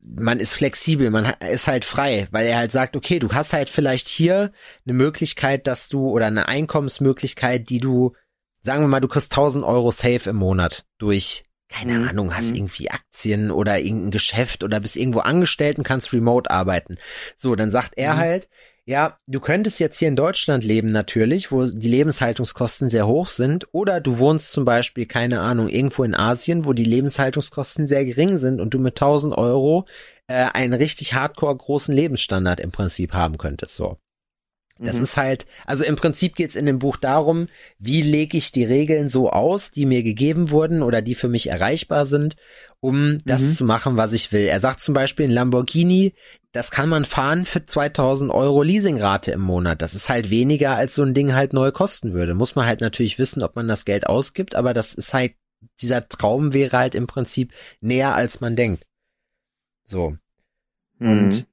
[0.00, 3.70] man ist flexibel, man ist halt frei, weil er halt sagt, okay, du hast halt
[3.70, 4.52] vielleicht hier
[4.84, 8.12] eine Möglichkeit, dass du oder eine Einkommensmöglichkeit, die du
[8.66, 12.08] sagen wir mal, du kriegst 1000 Euro safe im Monat durch, keine Mhm.
[12.08, 12.56] Ahnung, hast Mhm.
[12.56, 16.98] irgendwie Aktien oder irgendein Geschäft oder bist irgendwo angestellt und kannst remote arbeiten.
[17.36, 18.18] So, dann sagt er Mhm.
[18.18, 18.48] halt,
[18.88, 23.66] ja, du könntest jetzt hier in Deutschland leben natürlich, wo die Lebenshaltungskosten sehr hoch sind,
[23.72, 28.38] oder du wohnst zum Beispiel, keine Ahnung, irgendwo in Asien, wo die Lebenshaltungskosten sehr gering
[28.38, 29.86] sind und du mit 1000 Euro
[30.28, 33.98] äh, einen richtig hardcore großen Lebensstandard im Prinzip haben könntest, so.
[34.82, 35.02] Das Mhm.
[35.04, 37.48] ist halt, also im Prinzip geht's in dem Buch darum,
[37.78, 41.48] wie lege ich die Regeln so aus, die mir gegeben wurden oder die für mich
[41.48, 42.36] erreichbar sind,
[42.80, 43.54] um das Mhm.
[43.56, 44.46] zu machen, was ich will.
[44.46, 46.14] Er sagt zum Beispiel ein Lamborghini,
[46.52, 49.80] das kann man fahren für 2000 Euro Leasingrate im Monat.
[49.80, 52.34] Das ist halt weniger, als so ein Ding halt neu kosten würde.
[52.34, 55.34] Muss man halt natürlich wissen, ob man das Geld ausgibt, aber das ist halt,
[55.80, 58.84] dieser Traum wäre halt im Prinzip näher, als man denkt.
[59.84, 60.16] So.
[60.98, 61.46] Und Mhm.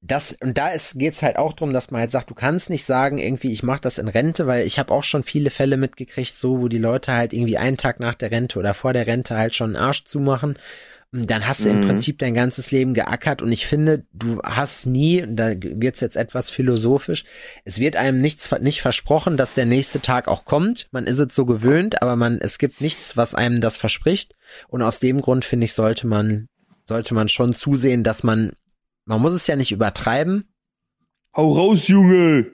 [0.00, 2.84] Das und da ist geht's halt auch drum, dass man halt sagt, du kannst nicht
[2.84, 6.36] sagen, irgendwie ich mache das in Rente, weil ich habe auch schon viele Fälle mitgekriegt,
[6.36, 9.36] so wo die Leute halt irgendwie einen Tag nach der Rente oder vor der Rente
[9.36, 10.58] halt schon einen Arsch zumachen.
[11.10, 11.86] Und dann hast du im Mhm.
[11.86, 16.16] Prinzip dein ganzes Leben geackert und ich finde, du hast nie, und da wird's jetzt
[16.16, 17.24] etwas philosophisch,
[17.64, 20.86] es wird einem nichts nicht versprochen, dass der nächste Tag auch kommt.
[20.90, 24.34] Man ist es so gewöhnt, aber man es gibt nichts, was einem das verspricht.
[24.68, 26.46] Und aus dem Grund finde ich, sollte man
[26.84, 28.52] sollte man schon zusehen, dass man
[29.08, 30.48] man muss es ja nicht übertreiben.
[31.34, 32.52] Hau raus, Junge!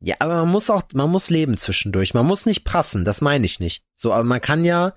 [0.00, 2.12] Ja, aber man muss auch, man muss leben zwischendurch.
[2.14, 3.84] Man muss nicht prassen, das meine ich nicht.
[3.94, 4.94] So, aber man kann ja,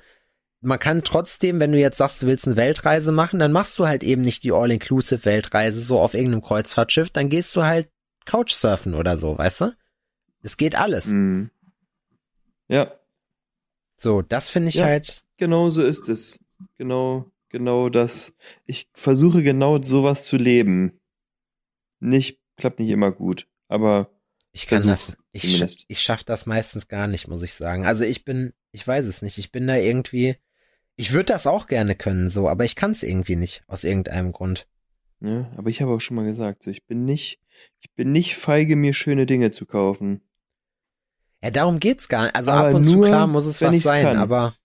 [0.60, 3.86] man kann trotzdem, wenn du jetzt sagst, du willst eine Weltreise machen, dann machst du
[3.88, 7.90] halt eben nicht die All-Inclusive Weltreise so auf irgendeinem Kreuzfahrtschiff, dann gehst du halt
[8.26, 9.74] Couchsurfen oder so, weißt du?
[10.42, 11.08] Es geht alles.
[11.08, 11.52] Mhm.
[12.68, 12.92] Ja,
[13.96, 14.86] So, das finde ich Ja.
[14.86, 16.38] halt, genau so ist es.
[16.78, 18.34] Genau, genau das.
[18.66, 21.00] Ich versuche genau sowas zu leben.
[22.00, 24.12] Nicht, klappt nicht immer gut, aber
[24.52, 25.86] ich kann das, ich, zumindest.
[25.88, 27.86] ich schaff das meistens gar nicht, muss ich sagen.
[27.86, 30.36] Also ich bin, ich weiß es nicht, ich bin da irgendwie,
[30.96, 34.32] ich würde das auch gerne können, so, aber ich kann es irgendwie nicht, aus irgendeinem
[34.32, 34.68] Grund.
[35.20, 37.40] Ja, ne, aber ich habe auch schon mal gesagt, so, ich bin nicht,
[37.82, 40.22] ich bin nicht feige, mir schöne Dinge zu kaufen.
[41.44, 42.36] Ja, darum geht's gar nicht.
[42.36, 44.18] Also Aber ab und zu nur, klar muss es was sein, kann.
[44.18, 44.56] aber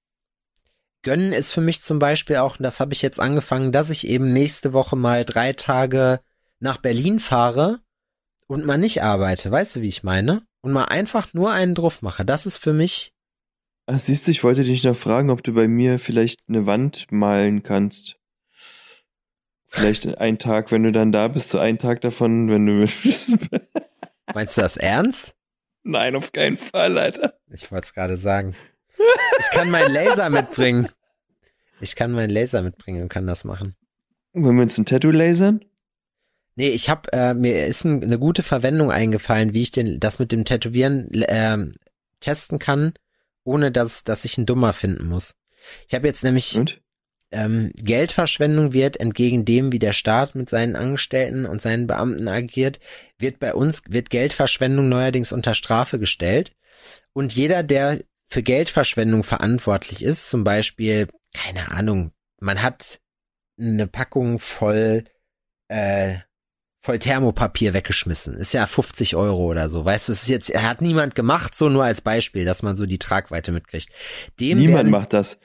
[1.03, 4.07] gönnen ist für mich zum Beispiel auch, und das habe ich jetzt angefangen, dass ich
[4.07, 6.21] eben nächste Woche mal drei Tage
[6.61, 7.81] nach Berlin fahre
[8.47, 9.51] und mal nicht arbeite.
[9.51, 10.43] Weißt du, wie ich meine?
[10.61, 12.25] Und mal einfach nur einen drauf mache.
[12.25, 13.13] Das ist für mich,
[13.87, 17.11] Ach, siehst du, ich wollte dich noch fragen, ob du bei mir vielleicht eine Wand
[17.11, 18.17] malen kannst.
[19.67, 22.87] Vielleicht einen Tag, wenn du dann da bist, so einen Tag davon, wenn du.
[24.35, 25.35] meinst du das ernst?
[25.83, 27.39] Nein, auf keinen Fall, Alter.
[27.51, 28.55] Ich wollte es gerade sagen.
[29.41, 30.89] Ich kann meinen Laser mitbringen.
[31.81, 33.75] Ich kann meinen Laser mitbringen und kann das machen.
[34.33, 35.65] Wollen wir uns ein Tattoo lasern?
[36.55, 40.19] Nee, ich habe äh, mir ist ein, eine gute Verwendung eingefallen, wie ich den das
[40.19, 41.73] mit dem Tätowieren ähm,
[42.21, 42.93] testen kann,
[43.45, 45.35] ohne dass dass ich einen Dummer finden muss.
[45.89, 46.81] Ich habe jetzt nämlich Und?
[47.31, 52.81] ähm, Geldverschwendung wird entgegen dem, wie der Staat mit seinen Angestellten und seinen Beamten agiert,
[53.19, 56.53] wird bei uns wird Geldverschwendung neuerdings unter Strafe gestellt
[57.13, 58.01] und jeder, der
[58.33, 63.01] für Geldverschwendung verantwortlich ist, zum Beispiel keine Ahnung, man hat
[63.59, 65.05] eine Packung voll
[65.69, 66.17] äh,
[66.85, 68.35] voll Thermopapier weggeschmissen.
[68.35, 69.85] Ist ja 50 Euro oder so.
[69.85, 72.75] Weißt du, es ist jetzt, er hat niemand gemacht, so nur als Beispiel, dass man
[72.77, 73.91] so die Tragweite mitkriegt.
[74.41, 75.39] Dem Niemand macht das.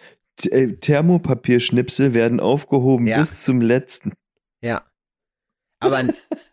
[0.43, 3.19] Äh, Thermopapierschnipsel werden aufgehoben Ja.
[3.19, 4.13] bis zum letzten.
[4.61, 4.83] Ja.
[5.79, 6.03] Aber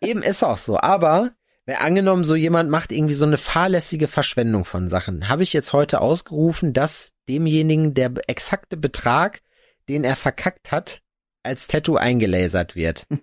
[0.01, 0.79] eben ist auch so.
[0.79, 1.31] Aber,
[1.65, 5.73] wer angenommen, so jemand macht irgendwie so eine fahrlässige Verschwendung von Sachen, habe ich jetzt
[5.73, 9.41] heute ausgerufen, dass demjenigen der exakte Betrag,
[9.89, 11.01] den er verkackt hat,
[11.43, 13.05] als Tattoo eingelasert wird.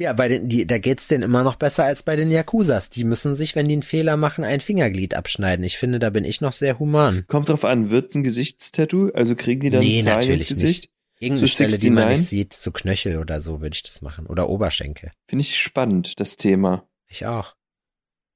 [0.00, 2.88] Ja, bei den, die, da geht's denen immer noch besser als bei den Yakuzas.
[2.88, 5.64] Die müssen sich, wenn die einen Fehler machen, ein Fingerglied abschneiden.
[5.64, 7.24] Ich finde, da bin ich noch sehr human.
[7.26, 9.10] Kommt drauf an, wird's ein Gesichtstattoo?
[9.12, 10.90] Also kriegen die dann Nee, Zahlen ins Gesicht?
[11.20, 12.10] Irgendeine So Stelle, die man 69?
[12.10, 14.26] nicht sieht, so Knöchel oder so würde ich das machen.
[14.26, 15.10] Oder Oberschenkel.
[15.28, 16.88] Finde ich spannend, das Thema.
[17.08, 17.54] Ich auch.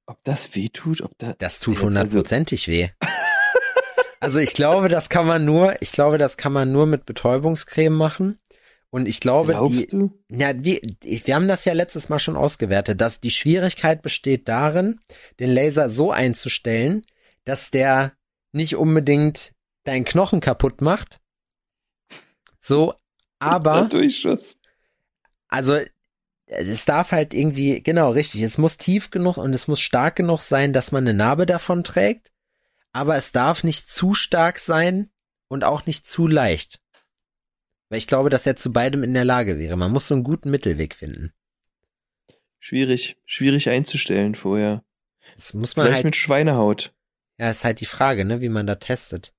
[0.06, 1.34] Ob das weh tut, ob da.
[1.38, 2.88] Das tut also- hundertprozentig weh.
[4.20, 7.92] Also ich glaube, das kann man nur, ich glaube, das kann man nur mit Betäubungscreme
[7.96, 8.38] machen.
[8.90, 10.12] Und ich glaube, die, Glaubst du?
[10.28, 14.46] ja, die, die, wir haben das ja letztes Mal schon ausgewertet, dass die Schwierigkeit besteht
[14.48, 15.00] darin,
[15.40, 17.02] den Laser so einzustellen,
[17.44, 18.12] dass der
[18.52, 21.18] nicht unbedingt deinen Knochen kaputt macht.
[22.64, 22.94] So,
[23.40, 24.56] aber Durchschuss.
[25.48, 25.80] also
[26.46, 30.42] es darf halt irgendwie, genau, richtig, es muss tief genug und es muss stark genug
[30.42, 32.30] sein, dass man eine Narbe davon trägt,
[32.92, 35.10] aber es darf nicht zu stark sein
[35.48, 36.80] und auch nicht zu leicht.
[37.88, 39.76] Weil ich glaube, dass er zu beidem in der Lage wäre.
[39.76, 41.32] Man muss so einen guten Mittelweg finden.
[42.60, 44.84] Schwierig, schwierig einzustellen vorher.
[45.34, 46.94] Das muss man Vielleicht halt, mit Schweinehaut.
[47.38, 49.34] Ja, ist halt die Frage, ne, wie man da testet.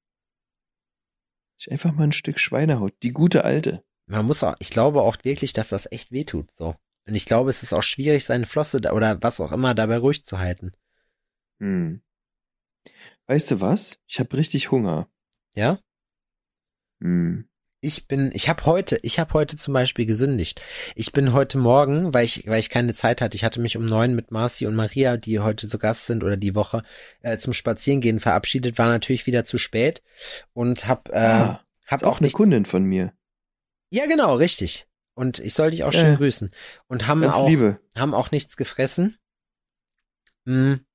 [1.58, 2.94] Ich einfach mal ein Stück Schweinehaut.
[3.04, 3.84] Die gute alte.
[4.06, 6.76] Man muss auch, ich glaube auch wirklich, dass das echt wehtut, so.
[7.06, 10.24] Und ich glaube, es ist auch schwierig, seine Flosse oder was auch immer dabei ruhig
[10.24, 10.74] zu halten.
[11.60, 12.02] Hm.
[13.28, 14.00] Weißt du was?
[14.08, 15.10] Ich habe richtig Hunger.
[15.56, 15.80] Ja?
[17.02, 17.48] Hm.
[17.84, 20.62] Ich bin, ich habe heute, ich habe heute zum Beispiel gesündigt.
[20.96, 23.86] Ich bin heute Morgen, weil ich, weil ich keine Zeit hatte, ich hatte mich um
[23.86, 26.84] neun mit Marci und Maria, die heute zu Gast sind oder die Woche,
[27.24, 30.02] äh, zum Spazierengehen verabschiedet, war natürlich wieder zu spät
[30.54, 33.12] und hab, äh, Ah, hab ist auch eine nicht, Kundin von mir.
[33.90, 34.88] Ja, genau, richtig.
[35.14, 36.16] Und ich soll dich auch Ja, schön ja.
[36.16, 36.52] grüßen.
[36.88, 37.82] Und haben auch, Liebe.
[37.98, 39.18] haben auch nichts gefressen.
[40.46, 40.86] Hm.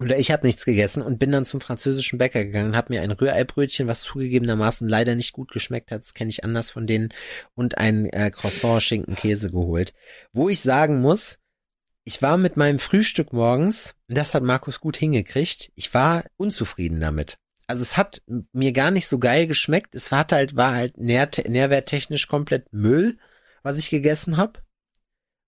[0.00, 3.10] Oder ich habe nichts gegessen und bin dann zum französischen Bäcker gegangen habe mir ein
[3.10, 7.10] Rühreibrötchen, was zugegebenermaßen leider nicht gut geschmeckt hat, das kenne ich anders von denen,
[7.54, 9.92] und ein äh, Croissant Schinken Käse geholt.
[10.32, 11.38] Wo ich sagen muss,
[12.04, 17.36] ich war mit meinem Frühstück morgens, das hat Markus gut hingekriegt, ich war unzufrieden damit.
[17.66, 18.22] Also es hat
[18.52, 23.18] mir gar nicht so geil geschmeckt, es hat halt, war halt nähr nährwerttechnisch komplett Müll,
[23.62, 24.60] was ich gegessen habe.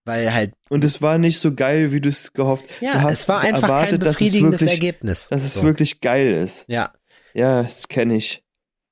[0.05, 3.21] Weil halt Und es war nicht so geil, wie du es gehofft ja, du hast
[3.21, 5.29] es war einfach kein erwartet, dass es befriedigendes wirklich, Ergebnis.
[5.29, 5.63] Dass es So.
[5.63, 6.65] wirklich geil ist.
[6.69, 6.93] Ja,
[7.35, 8.43] Ja, das kenne ich.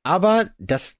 [0.05, 0.97] aber das,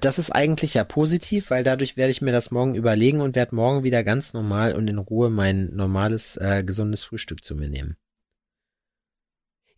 [0.00, 3.54] das ist eigentlich ja positiv, weil dadurch werde ich mir das morgen überlegen und werde
[3.56, 7.96] morgen wieder ganz normal und in Ruhe mein normales, äh, gesundes Frühstück zu mir nehmen.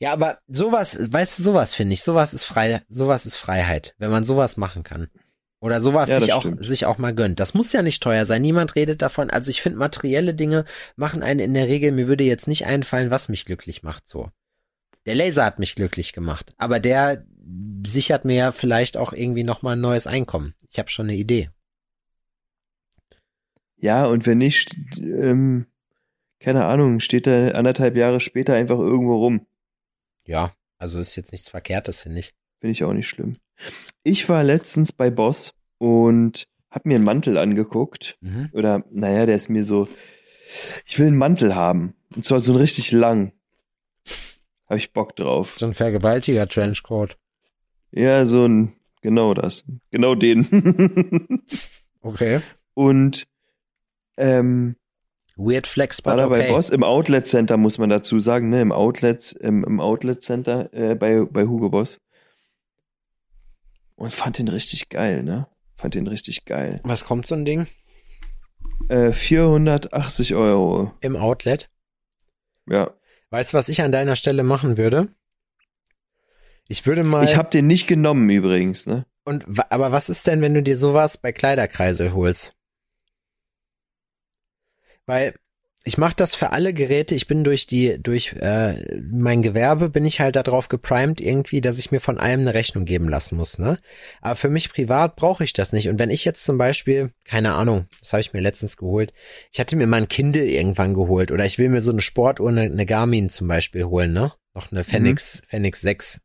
[0.00, 4.10] Ja, aber sowas, weißt du, sowas finde ich, sowas ist frei, sowas ist Freiheit, wenn
[4.10, 5.08] man sowas machen kann.
[5.60, 6.64] Oder sowas Ja, sich auch, stimmt.
[6.64, 7.40] sich auch mal gönnt.
[7.40, 8.42] Das muss ja nicht teuer sein.
[8.42, 9.28] Niemand redet davon.
[9.30, 10.64] Also ich finde, materielle Dinge
[10.96, 14.30] machen einen in der Regel, mir würde jetzt nicht einfallen, was mich glücklich macht, so.
[15.06, 17.24] Der Laser hat mich glücklich gemacht, aber der
[17.86, 20.54] sichert mir ja vielleicht auch irgendwie nochmal ein neues Einkommen.
[20.68, 21.50] Ich habe schon eine Idee.
[23.76, 25.66] Ja, und wenn nicht, ähm,
[26.40, 29.46] keine Ahnung, steht er anderthalb Jahre später einfach irgendwo rum.
[30.24, 32.34] Ja, also ist jetzt nichts Verkehrtes, finde ich.
[32.60, 33.36] Finde ich auch nicht schlimm.
[34.02, 38.18] Ich war letztens bei Boss und hab mir einen Mantel angeguckt.
[38.20, 38.50] Mhm.
[38.52, 39.88] Oder, naja, der ist mir so,
[40.84, 41.94] ich will einen Mantel haben.
[42.14, 43.32] Und zwar so einen richtig lang.
[44.66, 45.56] Habe ich Bock drauf.
[45.58, 47.16] So ein Vergewaltiger-Trenchcoat.
[47.90, 49.64] Ja, so ein, genau das.
[49.90, 51.42] Genau den.
[52.00, 52.40] Okay.
[52.74, 53.26] und
[54.16, 54.76] ähm,
[55.36, 56.52] Weird Flex, war da bei okay.
[56.52, 58.60] Boss im Outlet Center, muss man dazu sagen, ne?
[58.60, 62.00] Im Outlet, im, im Outlet Center äh, bei, bei Hugo Boss.
[63.98, 65.46] Und fand den richtig geil, ne?
[65.76, 66.76] Fand den richtig geil.
[66.84, 67.66] Was kommt so ein Ding?
[68.88, 70.92] Äh, 480 Euro.
[71.00, 71.68] Im Outlet?
[72.66, 72.94] Ja.
[73.30, 75.08] Weißt du, was ich an deiner Stelle machen würde?
[76.68, 77.24] Ich würde mal.
[77.24, 79.04] Ich habe den nicht genommen übrigens, ne?
[79.28, 82.56] und aber was ist denn, wenn du dir sowas bei Kleiderkreisel holst?
[85.04, 85.34] Weil
[85.88, 87.14] ich mache das für alle Geräte.
[87.14, 91.78] Ich bin durch die durch äh, mein Gewerbe bin ich halt darauf geprimed irgendwie, dass
[91.78, 93.58] ich mir von allem eine Rechnung geben lassen muss.
[93.58, 93.78] Ne?
[94.20, 95.88] Aber für mich privat brauche ich das nicht.
[95.88, 99.14] Und wenn ich jetzt zum Beispiel, keine Ahnung, das habe ich mir letztens geholt.
[99.50, 102.50] Ich hatte mir mal ein Kindle irgendwann geholt oder ich will mir so eine Sportuhr,
[102.50, 104.12] eine, eine Garmin zum Beispiel holen.
[104.12, 104.34] Ne?
[104.54, 106.20] Noch eine Fenix Fenix 6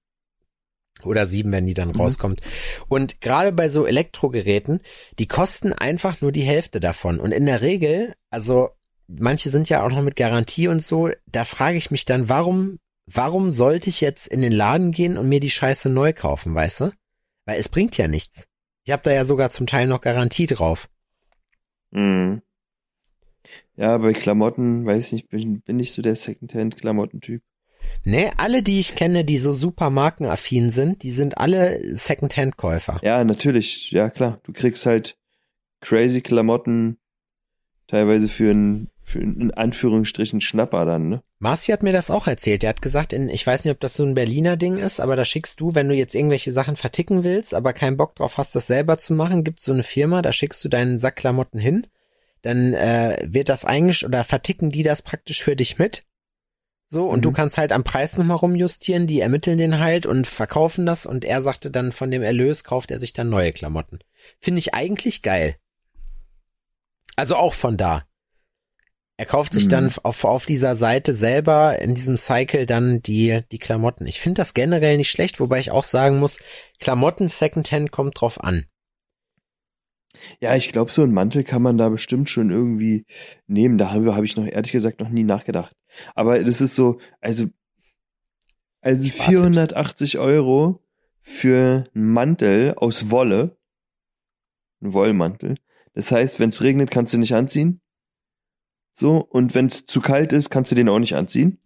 [1.06, 1.96] oder 7, wenn die dann Mhm.
[1.96, 2.42] rauskommt.
[2.90, 4.82] Und gerade bei so Elektrogeräten,
[5.20, 7.22] die kosten einfach nur die Hälfte davon.
[7.22, 8.70] Und in der Regel, also
[9.08, 12.80] manche sind ja auch noch mit Garantie und so, da frage ich mich dann, warum,
[13.06, 16.82] warum sollte ich jetzt in den Laden gehen und mir die Scheiße neu kaufen, weißt
[16.82, 16.92] du?
[17.46, 18.48] Weil es bringt ja nichts.
[18.86, 20.90] Ich habe da ja sogar zum Teil noch Garantie drauf.
[21.92, 22.42] Mhm.
[23.76, 27.42] Ja, bei Klamotten, weiß nicht, bin, bin nicht so der Secondhand-Klamottentyp.
[28.06, 33.00] Ne, alle, die ich kenne, die so super markenaffin sind, die sind alle Secondhand-Käufer.
[33.02, 34.40] Ja, natürlich, ja klar.
[34.44, 35.18] Du kriegst halt
[35.82, 36.98] crazy Klamotten
[37.88, 41.24] teilweise für einen, für in Anführungsstrichen Schnapper dann, ne?
[41.40, 42.64] Marci hat mir das auch erzählt.
[42.64, 45.16] Der hat gesagt, in, ich weiß nicht, ob das so ein Berliner Ding ist, aber
[45.16, 48.56] da schickst du, wenn du jetzt irgendwelche Sachen verticken willst, aber keinen Bock drauf hast,
[48.56, 51.88] das selber zu machen, gibt's so eine Firma, da schickst du deinen Sack Klamotten hin,
[52.42, 56.04] dann äh, wird das eigentlich oder verticken die das praktisch für dich mit.
[56.88, 57.22] So, und Mhm.
[57.22, 61.26] du kannst halt am Preis nochmal rumjustieren, die ermitteln den halt und verkaufen das und
[61.26, 64.00] er sagte dann, von dem Erlös kauft er sich dann neue Klamotten.
[64.40, 65.56] Finde ich eigentlich geil.
[67.16, 68.06] Also auch von da.
[69.18, 73.60] Er kauft sich dann auf, auf dieser Seite selber in diesem Cycle dann die, die
[73.60, 74.08] Klamotten.
[74.08, 76.40] Ich finde das generell nicht schlecht, wobei ich auch sagen muss,
[76.80, 78.66] Klamotten Secondhand kommt drauf an.
[80.40, 83.06] Ja, ich glaube, so ein Mantel kann man da bestimmt schon irgendwie
[83.46, 83.78] nehmen.
[83.78, 85.76] Darüber habe ich noch ehrlich gesagt noch nie nachgedacht.
[86.16, 87.48] Aber das ist so, also,
[88.82, 89.26] also Spartipps.
[89.30, 90.84] 480 Euro
[91.22, 93.58] für einen Mantel aus Wolle.
[94.82, 95.56] Ein Wollmantel.
[95.94, 97.80] Das heißt, wenn es regnet, kannst du nicht anziehen.
[98.94, 101.60] So, und wenn es zu kalt ist, kannst du den auch nicht anziehen.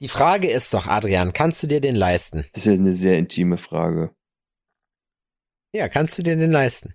[0.00, 2.44] Die Frage ist doch, Adrian, kannst du dir den leisten?
[2.52, 4.14] Das ist ja eine sehr intime Frage.
[5.72, 6.94] Ja, kannst du dir den leisten?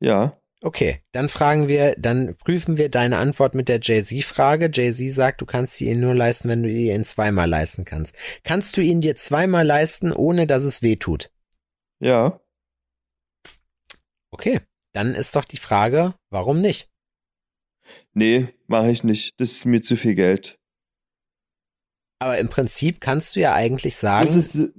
[0.00, 0.40] Ja.
[0.62, 4.70] Okay, dann fragen wir, dann prüfen wir deine Antwort mit der Jay-Z-Frage.
[4.72, 8.14] Jay-Z sagt, du kannst sie ihn nur leisten, wenn du ihn zweimal leisten kannst.
[8.42, 11.30] Kannst du ihn dir zweimal leisten, ohne dass es weh tut?
[12.00, 12.40] Ja.
[14.30, 14.60] Okay,
[14.92, 16.90] dann ist doch die Frage, warum nicht?
[18.14, 19.32] Nee, mache ich nicht.
[19.38, 20.58] Das ist mir zu viel Geld.
[22.18, 24.26] Aber im Prinzip kannst du ja eigentlich sagen.
[24.26, 24.72] Das ist,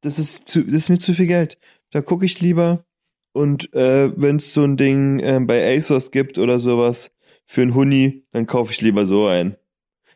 [0.00, 1.58] das ist, zu, das ist mir zu viel Geld.
[1.90, 2.84] Da gucke ich lieber.
[3.32, 7.12] Und äh, wenn es so ein Ding äh, bei ASOS gibt oder sowas
[7.46, 9.56] für einen Huni, dann kaufe ich lieber so ein.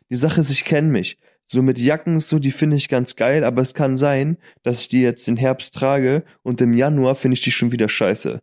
[0.09, 1.17] Die Sache ist, ich kenne mich.
[1.49, 4.89] So mit Jacken so, die finde ich ganz geil, aber es kann sein, dass ich
[4.89, 8.39] die jetzt im Herbst trage und im Januar finde ich die schon wieder scheiße.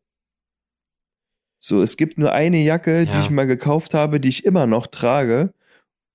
[1.67, 3.13] So, es gibt nur eine Jacke, Ja.
[3.15, 5.55] die ich mal gekauft habe, die ich immer noch trage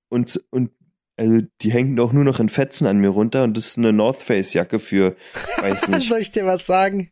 [0.08, 0.70] und und
[1.18, 3.92] also die hängt auch nur noch in Fetzen an mir runter und das ist eine
[3.92, 5.16] North Face Jacke für
[5.60, 6.08] weiß nicht.
[6.08, 7.10] Soll ich dir was sagen?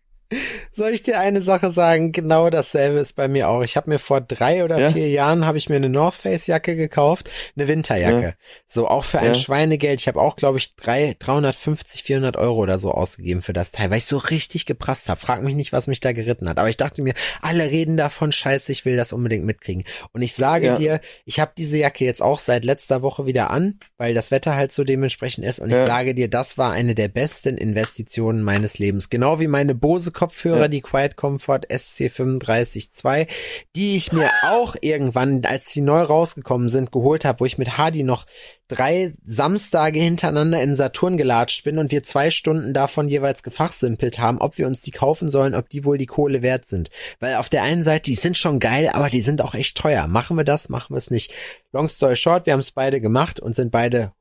[0.75, 2.11] Soll ich dir eine Sache sagen?
[2.11, 3.61] Genau dasselbe ist bei mir auch.
[3.61, 4.91] Ich habe mir vor drei oder Ja?
[4.91, 8.21] vier Jahren habe ich mir eine North Face Jacke gekauft, eine Winterjacke.
[8.21, 8.33] Ja.
[8.67, 9.35] So auch für ein Ja.
[9.35, 10.01] Schweinegeld.
[10.01, 13.89] Ich habe auch, glaube ich, drei, 350, 400 Euro oder so ausgegeben für das Teil,
[13.89, 15.19] weil ich so richtig geprasst habe.
[15.19, 16.57] Frag mich nicht, was mich da geritten hat.
[16.57, 19.85] Aber ich dachte mir, alle reden davon, scheiße, ich will das unbedingt mitkriegen.
[20.11, 23.79] Und ich sage dir, ich habe diese Jacke jetzt auch seit letzter Woche wieder an,
[23.97, 25.59] weil das Wetter halt so dementsprechend ist.
[25.59, 29.09] Und ich sage dir, das war eine der besten Investitionen meines Lebens.
[29.09, 30.67] Genau wie meine Bose Kopfhörer, Ja.
[30.67, 33.27] die Quiet Comfort SC35
[33.75, 37.77] die ich mir auch irgendwann, als die neu rausgekommen sind, geholt habe, wo ich mit
[37.77, 38.25] Hardy noch
[38.67, 44.39] drei Samstage hintereinander in Saturn gelatscht bin und wir zwei Stunden davon jeweils gefachsimpelt haben,
[44.39, 46.89] ob wir uns die kaufen sollen, ob die wohl die Kohle wert sind.
[47.19, 50.07] Weil auf der einen Seite, die sind schon geil, aber die sind auch echt teuer.
[50.07, 51.31] Machen wir das, machen wir es nicht.
[51.71, 54.11] Long story short, wir haben es beide gemacht und sind beide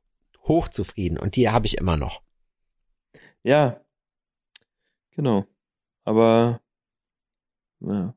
[0.45, 2.21] hochzufrieden und die habe ich immer noch.
[3.43, 3.81] Ja.
[5.17, 5.47] Genau.
[6.07, 6.61] Aber
[7.81, 8.15] ja.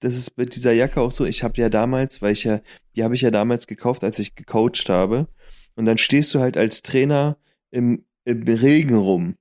[0.00, 1.24] Das ist mit dieser Jacke auch so.
[1.24, 2.60] Ich habe ja damals, weil ich ja,
[2.94, 5.28] die habe ich ja damals gekauft, als ich gecoacht habe.
[5.74, 7.38] Und dann stehst du halt als Trainer
[7.70, 9.36] im, im Regen rum.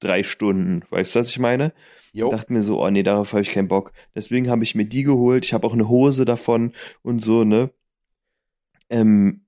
[0.00, 0.82] Drei Stunden.
[0.90, 1.72] Weißt du, was ich meine?
[2.12, 2.30] Jo.
[2.30, 3.92] dachte mir so, oh nee, darauf habe ich keinen Bock.
[4.14, 5.44] Deswegen habe ich mir die geholt.
[5.46, 6.72] Ich habe auch eine Hose davon
[7.02, 7.70] und so, ne?
[8.90, 9.42] Ähm,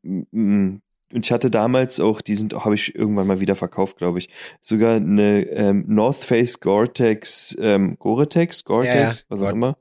[1.13, 4.29] und ich hatte damals auch, die sind, habe ich irgendwann mal wieder verkauft, glaube ich,
[4.63, 9.77] sogar eine ähm, North Face Gore-Tex, ähm, Gore-Tex, Gore-Tex, Ja, was auch immer.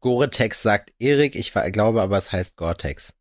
[0.00, 3.14] Gore-Tex sagt Erik, ich glaube aber es heißt Gore-Tex.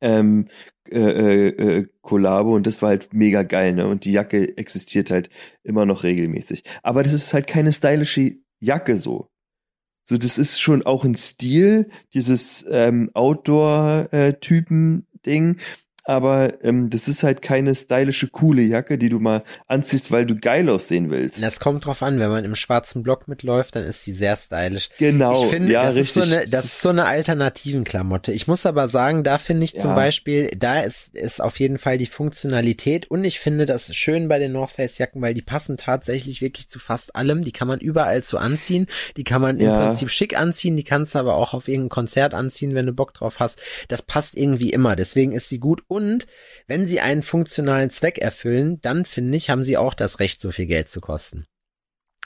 [0.00, 0.48] ähm,
[0.90, 3.86] äh, äh, äh, Kollabo und das war halt mega geil, ne?
[3.86, 5.30] Und die Jacke existiert halt
[5.62, 6.64] immer noch regelmäßig.
[6.82, 9.30] Aber das ist halt keine stylische Jacke so.
[10.04, 13.10] So, das ist schon auch ein Stil, dieses ähm,
[15.26, 15.60] Outdoor-Typen-Ding.
[16.10, 20.34] Aber ähm, das ist halt keine stylische, coole Jacke, die du mal anziehst, weil du
[20.34, 21.40] geil aussehen willst.
[21.40, 24.88] Das kommt drauf an, wenn man im schwarzen Block mitläuft, dann ist die sehr stylisch.
[24.98, 26.22] genau, ich finde, ja, das, richtig.
[26.22, 28.32] Ist so eine, das ist so eine alternativen Klamotte.
[28.32, 29.94] Ich muss aber sagen, da finde ich zum Ja.
[29.94, 34.40] Beispiel, da ist, ist auf jeden Fall die Funktionalität und ich finde das schön bei
[34.40, 37.44] den North Face Jacken, weil die passen tatsächlich wirklich zu fast allem.
[37.44, 38.88] Die kann man überall so anziehen.
[39.16, 39.86] Die kann man im Ja.
[39.86, 40.76] Prinzip schick anziehen.
[40.76, 43.62] Die kannst du aber auch auf irgendein Konzert anziehen, wenn du Bock drauf hast.
[43.86, 44.96] Das passt irgendwie immer.
[44.96, 45.84] Deswegen ist sie gut.
[45.86, 45.99] Und
[46.66, 50.50] wenn sie einen funktionalen Zweck erfüllen, dann finde ich, haben sie auch das Recht, so
[50.50, 51.46] viel Geld zu kosten.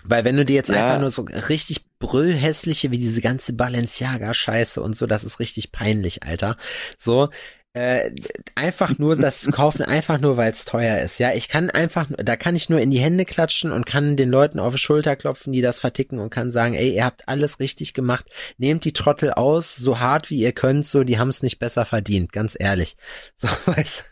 [0.02, 0.76] Weil wenn du dir jetzt Ja.
[0.76, 6.22] einfach nur so richtig brüllhässliche wie diese ganze Balenciaga-Scheiße und so, das ist richtig peinlich,
[6.22, 6.56] Alter.
[6.98, 7.30] So,
[7.74, 8.12] äh,
[8.54, 11.18] einfach nur das kaufen, einfach nur, weil es teuer ist.
[11.18, 14.30] Ja, ich kann einfach, da kann ich nur in die Hände klatschen und kann den
[14.30, 17.58] Leuten auf die Schulter klopfen, die das verticken und kann sagen, ey, ihr habt alles
[17.58, 18.26] richtig gemacht.
[18.58, 21.84] Nehmt die Trottel aus, so hart wie ihr könnt, so, die haben es nicht besser
[21.84, 22.96] verdient, ganz ehrlich.
[23.34, 24.04] So, weißt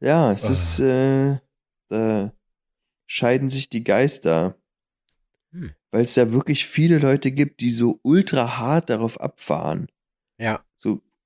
[0.00, 0.52] Ja, es Ah.
[0.52, 1.38] ist, äh,
[1.90, 2.32] da
[3.06, 4.56] scheiden sich die Geister.
[5.52, 5.72] Hm.
[5.92, 9.86] Weil es ja wirklich viele Leute gibt, die so ultra hart darauf abfahren.
[10.38, 10.64] Ja.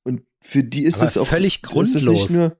[0.08, 2.06] Und für die ist Aber es auch völlig Es ist grundlos.
[2.06, 2.56] nicht nur,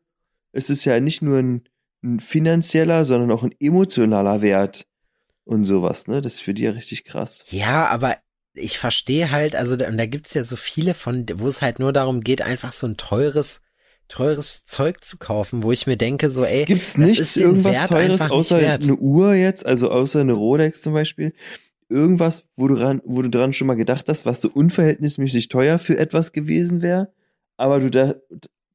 [0.53, 1.63] es ist ja nicht nur ein,
[2.05, 4.87] ein finanzieller, sondern auch ein emotionaler Wert
[5.45, 6.21] und sowas, ne?
[6.21, 7.41] Das ist für die ja richtig krass.
[7.49, 8.19] Ja, aber
[8.53, 11.79] ich verstehe halt, also da, und da gibt's ja so viele von, wo es halt
[11.79, 13.63] nur darum geht, einfach so ein teures,
[14.09, 18.21] teures Zeug zu kaufen, wo ich mir denke, so, ey, Gibt's nichts irgendwas Wert Teures
[18.31, 21.33] außer eine Uhr jetzt, also außer eine Rolex zum Beispiel?
[21.89, 25.79] Irgendwas, wo du dran, wo du dran schon mal gedacht hast, was so unverhältnismäßig teuer
[25.79, 27.11] für etwas gewesen wäre,
[27.59, 28.15] aber du da,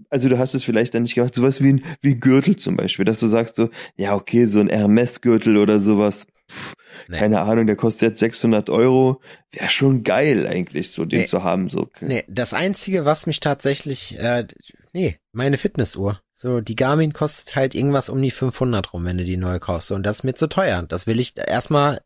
[0.10, 2.76] also du hast es vielleicht dann nicht gemacht, sowas wie ein, wie ein Gürtel zum
[2.78, 6.76] Beispiel, dass du sagst so, ja okay, so ein Hermes-Gürtel oder sowas, pff,
[7.08, 7.18] Nee.
[7.18, 9.20] keine Ahnung, der kostet jetzt 600 Euro.
[9.52, 11.26] Wäre schon geil eigentlich, so den Nee.
[11.26, 11.70] zu haben.
[11.72, 11.90] So.
[12.02, 14.46] Nee, das einzige, was mich tatsächlich, äh,
[14.94, 16.22] nee, meine Fitnessuhr.
[16.34, 19.92] So, die Garmin kostet halt irgendwas um die 500 rum, wenn du die neu kaufst.
[19.92, 20.84] Und das ist mir zu teuer.
[20.84, 22.02] Das will ich erstmal,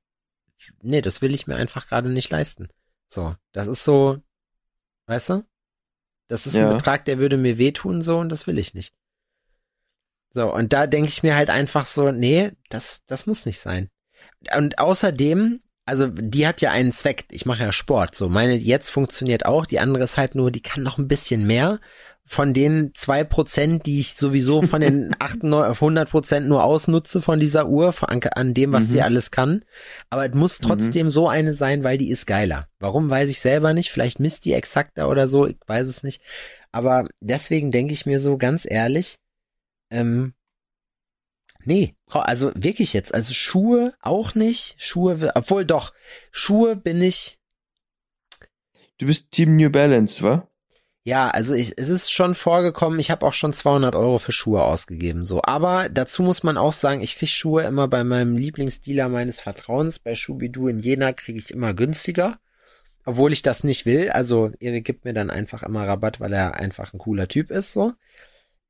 [0.82, 2.70] nee, das will ich mir einfach gerade nicht leisten.
[3.08, 4.18] So, das ist so,
[5.08, 5.44] weißt du?
[6.28, 6.70] Das ist Ja.
[6.70, 8.94] ein Betrag, der würde mir wehtun, so, und das will ich nicht.
[10.34, 13.90] So, und da denke ich mir halt einfach so, nee, das, das muss nicht sein.
[14.56, 17.26] Und außerdem, also die hat ja einen Zweck.
[17.32, 18.14] Ich mache ja Sport.
[18.14, 19.66] So, meine jetzt funktioniert auch.
[19.66, 21.80] Die andere ist halt nur, die kann noch ein bisschen mehr.
[22.30, 27.40] Von den zwei Prozent, die ich sowieso von den 98, 100 Prozent nur ausnutze von
[27.40, 28.92] dieser Uhr, an, an dem, was Mhm.
[28.92, 29.64] sie alles kann.
[30.10, 32.68] Aber es muss trotzdem so eine sein, weil die ist geiler.
[32.80, 33.90] Warum, weiß ich selber nicht.
[33.92, 35.48] Vielleicht misst die exakter oder so.
[35.48, 36.22] Ich weiß es nicht.
[36.74, 39.16] Aber deswegen denke ich mir so ganz ehrlich,
[39.90, 40.34] ähm,
[41.64, 45.92] Nee, also wirklich jetzt, also Schuhe auch nicht, Schuhe, obwohl doch,
[46.32, 47.40] Schuhe bin ich,
[49.00, 50.48] Du bist Team New Balance, wa?
[51.08, 54.62] Ja, also ich, es ist schon vorgekommen, ich habe auch schon 200 Euro für Schuhe
[54.64, 59.08] ausgegeben, so, aber dazu muss man auch sagen, ich krieg Schuhe immer bei meinem Lieblingsdealer
[59.08, 62.40] meines Vertrauens, bei Schubidu in Jena kriege ich immer günstiger,
[63.06, 66.56] obwohl ich das nicht will, also Erik gibt mir dann einfach immer Rabatt, weil er
[66.56, 67.94] einfach ein cooler Typ ist, so.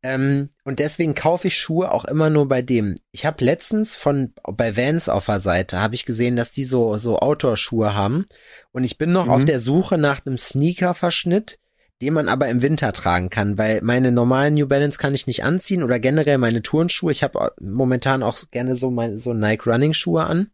[0.03, 2.93] Ähm, und deswegen kaufe ich Schuhe auch immer nur bei dem.
[3.11, 6.99] Ich habe letztens von bei Vans auf der Seite habe ich gesehen, dass die so
[6.99, 8.27] so Outdoor-Schuhe haben
[8.71, 9.31] und ich bin noch Mhm.
[9.31, 11.57] auf der Suche nach einem Sneaker-Verschnitt,
[12.02, 15.43] den man aber im Winter tragen kann, weil meine normalen New Balance kann ich nicht
[15.43, 17.12] anziehen oder generell meine Turnschuhe.
[17.12, 20.52] Ich habe momentan auch gerne so meine so Nike Running Schuhe an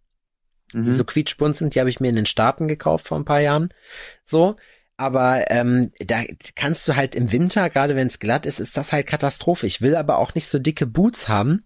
[0.74, 0.86] Mhm.
[0.86, 3.40] die so quietschbunt sind, die habe ich mir in den Staaten gekauft vor ein paar
[3.42, 3.70] Jahren.
[4.24, 4.56] So.
[4.96, 6.22] Aber ähm, da
[6.56, 9.66] kannst du halt im Winter, gerade wenn es glatt ist, ist das halt Katastrophe.
[9.66, 11.66] Ich will aber auch nicht so dicke Boots haben.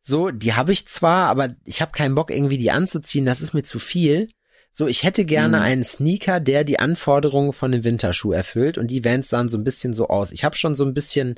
[0.00, 3.26] So, die habe ich zwar, aber ich habe keinen Bock, irgendwie die anzuziehen.
[3.26, 4.28] Das ist mir zu viel.
[4.74, 5.62] So, ich hätte gerne Mhm.
[5.62, 8.78] einen Sneaker, der die Anforderungen von einem Winterschuh erfüllt.
[8.78, 10.32] Und die Vans sahen so ein bisschen so aus.
[10.32, 11.34] Ich habe schon so ein bisschen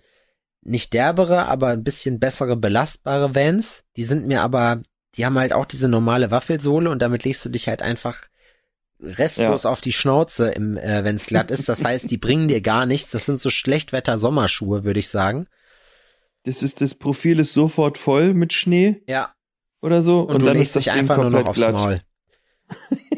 [0.62, 3.82] nicht derbere, aber ein bisschen bessere belastbare Vans.
[3.96, 4.80] Die sind mir aber,
[5.16, 8.22] die haben halt auch diese normale Waffelsohle und damit legst du dich halt einfach
[9.00, 11.68] restlos auf die Schnauze, im, äh, wenn es glatt ist.
[11.68, 13.10] Das heißt, die bringen dir gar nichts.
[13.10, 15.46] Das sind so Schlechtwetter-Sommerschuhe, würde ich sagen.
[16.44, 19.34] Das ist, das Profil ist sofort voll mit Schnee Ja,
[19.82, 20.20] oder so.
[20.20, 22.00] und, du dann legst ist das dich einfach nur noch komplett aufs Maul.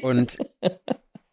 [0.03, 0.39] Und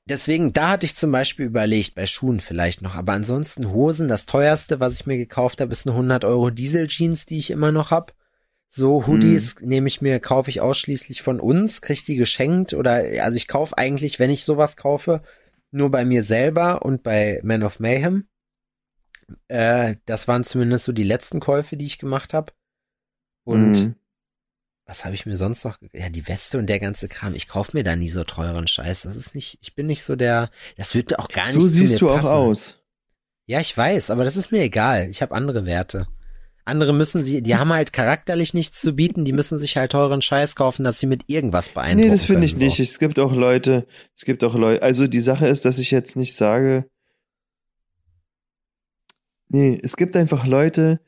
[0.05, 4.25] deswegen, da hatte ich zum Beispiel überlegt, bei Schuhen vielleicht noch, aber ansonsten Hosen, das
[4.25, 7.91] teuerste, was ich mir gekauft habe, ist eine 100 Euro Diesel-Jeans, die ich immer noch
[7.91, 8.13] hab.
[8.67, 13.35] So Hoodies nehme ich mir, kaufe ich ausschließlich von uns, krieg die geschenkt oder, also
[13.37, 15.21] ich kaufe eigentlich, wenn ich sowas kaufe,
[15.69, 18.27] nur bei mir selber und bei Man of Mayhem.
[19.47, 22.51] Äh, das waren zumindest so die letzten Käufe, die ich gemacht habe.
[23.43, 23.95] Und Mhm.
[24.85, 25.77] Was habe ich mir sonst noch?
[25.93, 27.35] Ja, die Weste und der ganze Kram.
[27.35, 29.03] Ich kauf mir da nie so teuren Scheiß.
[29.03, 31.69] Das ist nicht, ich bin nicht so der, das wird auch gar nicht So zu
[31.69, 32.27] siehst mir du passen.
[32.27, 32.79] auch aus.
[33.45, 35.09] Ja, ich weiß, aber das ist mir egal.
[35.09, 36.07] Ich habe andere Werte.
[36.65, 40.21] Andere müssen sie, die haben halt charakterlich nichts zu bieten, die müssen sich halt teuren
[40.21, 42.79] Scheiß kaufen, dass sie mit irgendwas beeindrucken Nee, das finde ich können, nicht.
[42.79, 46.15] Es gibt auch Leute, es gibt auch Leute, also die Sache ist, dass ich jetzt
[46.15, 46.85] nicht sage,
[49.49, 51.01] nee, es gibt einfach Leute,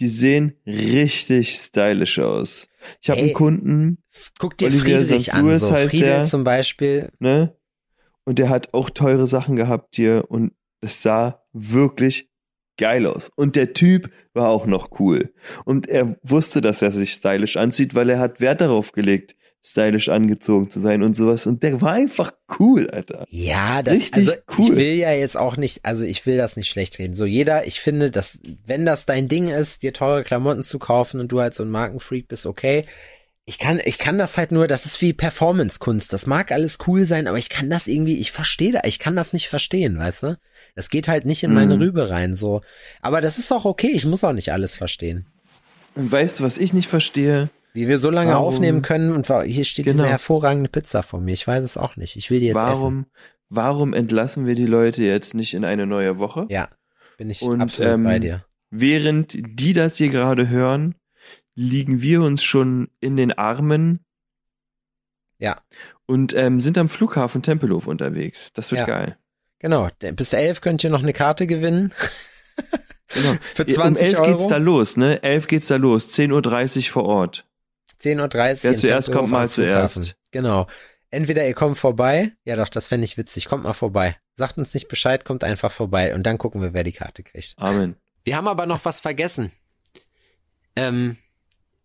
[0.00, 2.67] die sehen richtig stylisch aus.
[3.00, 4.02] Ich habe einen Kunden.
[4.38, 5.34] Guck dir Olivier Friedrich St.
[5.34, 5.72] an, Louis so.
[5.72, 6.24] heißt Friedel der.
[6.24, 7.10] zum Beispiel.
[7.18, 7.56] ne?
[8.24, 12.28] Und der hat auch teure Sachen gehabt hier und es sah wirklich
[12.76, 13.30] geil aus.
[13.34, 15.32] Und der Typ war auch noch cool.
[15.64, 20.08] Und er wusste, dass er sich stylisch anzieht, weil er hat Wert darauf gelegt, stylisch
[20.08, 21.46] angezogen zu sein und sowas.
[21.46, 23.26] Und der war einfach cool, Alter.
[23.28, 24.64] Ja, das Richtig also cool.
[24.64, 27.14] ich will ja jetzt auch nicht, also ich will das nicht schlecht reden.
[27.16, 31.20] So jeder, ich finde, dass wenn das dein Ding ist, dir teure Klamotten zu kaufen
[31.20, 32.86] und du halt so ein Markenfreak bist, okay.
[33.44, 36.12] Ich kann, ich kann das halt nur, das ist wie Performance-Kunst.
[36.12, 39.16] Das mag alles cool sein, aber ich kann das irgendwie, ich verstehe da, ich kann
[39.16, 40.36] das nicht verstehen, weißt du?
[40.74, 41.80] Das geht halt nicht in meine Mhm.
[41.82, 42.60] Rübe rein, so.
[43.00, 45.24] Aber das ist auch okay, ich muss auch nicht alles verstehen.
[45.94, 47.48] Und weißt du, was ich nicht verstehe?
[47.72, 48.46] Wie wir so lange Warum?
[48.46, 49.98] aufnehmen können und hier steht Genau.
[49.98, 51.32] diese hervorragende Pizza vor mir.
[51.32, 52.16] Ich weiß es auch nicht.
[52.16, 52.66] Ich will die jetzt essen.
[52.66, 53.06] warum,
[53.50, 56.46] warum entlassen wir die Leute jetzt nicht in eine neue Woche?
[56.48, 56.68] Ja,
[57.18, 58.44] bin ich Und, absolut ähm, bei dir.
[58.70, 60.94] Während die das hier gerade hören,
[61.54, 64.00] liegen wir uns schon in den Armen
[65.38, 65.60] Ja.
[66.06, 68.52] und ähm, sind am Flughafen Tempelhof unterwegs.
[68.52, 68.86] Das wird Ja.
[68.86, 69.16] geil.
[69.60, 71.92] Genau, bis elf könnt ihr noch eine Karte gewinnen.
[73.08, 73.34] Genau.
[73.54, 74.30] Für um 20 11 Euro.
[74.30, 75.22] geht's da los, ne?
[75.22, 76.08] 11 geht's da los.
[76.16, 77.47] 10.30 Uhr vor Ort.
[78.00, 78.62] 10.30 Uhr.
[78.62, 80.02] Wer zuerst kommt, mal Flughafen.
[80.02, 80.16] zuerst.
[80.30, 80.66] Genau.
[81.10, 84.16] Entweder ihr kommt vorbei, ja doch, das fände ich witzig, kommt mal vorbei.
[84.34, 87.54] Sagt uns nicht Bescheid, kommt einfach vorbei und dann gucken wir, wer die Karte kriegt.
[87.56, 87.96] Amen.
[88.24, 89.50] Wir haben aber noch was vergessen.
[90.76, 91.16] Ähm,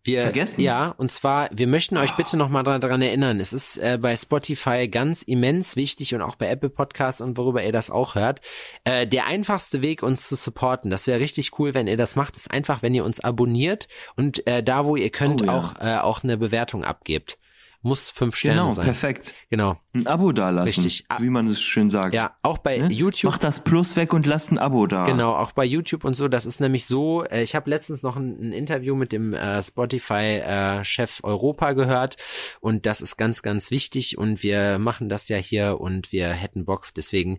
[0.04, 0.60] Wir, vergessen?
[0.60, 4.86] Ja, und zwar, wir möchten euch bitte nochmal daran erinnern, es ist äh, bei Spotify
[4.88, 8.40] ganz immens wichtig und auch bei Apple Podcasts und worüber ihr das auch hört.
[8.84, 12.36] Äh, der einfachste Weg, uns zu supporten, das wäre richtig cool, wenn ihr das macht,
[12.36, 15.52] ist einfach, wenn ihr uns abonniert und äh, da, wo ihr könnt, Oh ja.
[15.58, 17.38] auch, äh, auch eine Bewertung abgebt.
[17.86, 18.84] Muss fünf Sterne Genau, sein.
[18.86, 19.34] perfekt.
[19.50, 19.78] Genau.
[19.92, 20.82] Ein Abo dalassen.
[20.84, 21.04] Richtig.
[21.18, 22.14] Wie man es schön sagt.
[22.14, 22.88] Ja, auch bei Ne?
[22.90, 23.30] YouTube.
[23.32, 25.04] Mach das Plus weg und lasst ein Abo da.
[25.04, 26.26] Genau, auch bei YouTube und so.
[26.28, 29.62] Das ist nämlich so, äh, ich habe letztens noch ein, ein Interview mit dem äh,
[29.62, 32.16] Spotify-Chef Europa gehört
[32.60, 36.64] und das ist ganz, ganz wichtig und wir machen das ja hier und wir hätten
[36.64, 37.38] Bock, deswegen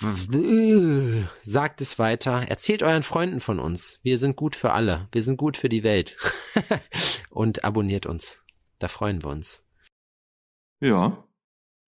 [0.00, 3.98] w- sagt es weiter, erzählt euren Freunden von uns.
[4.02, 6.16] Wir sind gut für alle, wir sind gut für die Welt
[7.30, 8.42] und abonniert uns.
[8.78, 9.64] Da freuen wir uns.
[10.80, 11.24] Ja.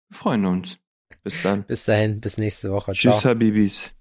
[0.10, 0.80] Wir freuen uns.
[1.24, 1.64] Bis dann.
[1.66, 2.94] Bis dahin, bis nächste Woche.
[2.94, 3.32] Tschüss, Ciao.
[3.32, 3.94] Habibis.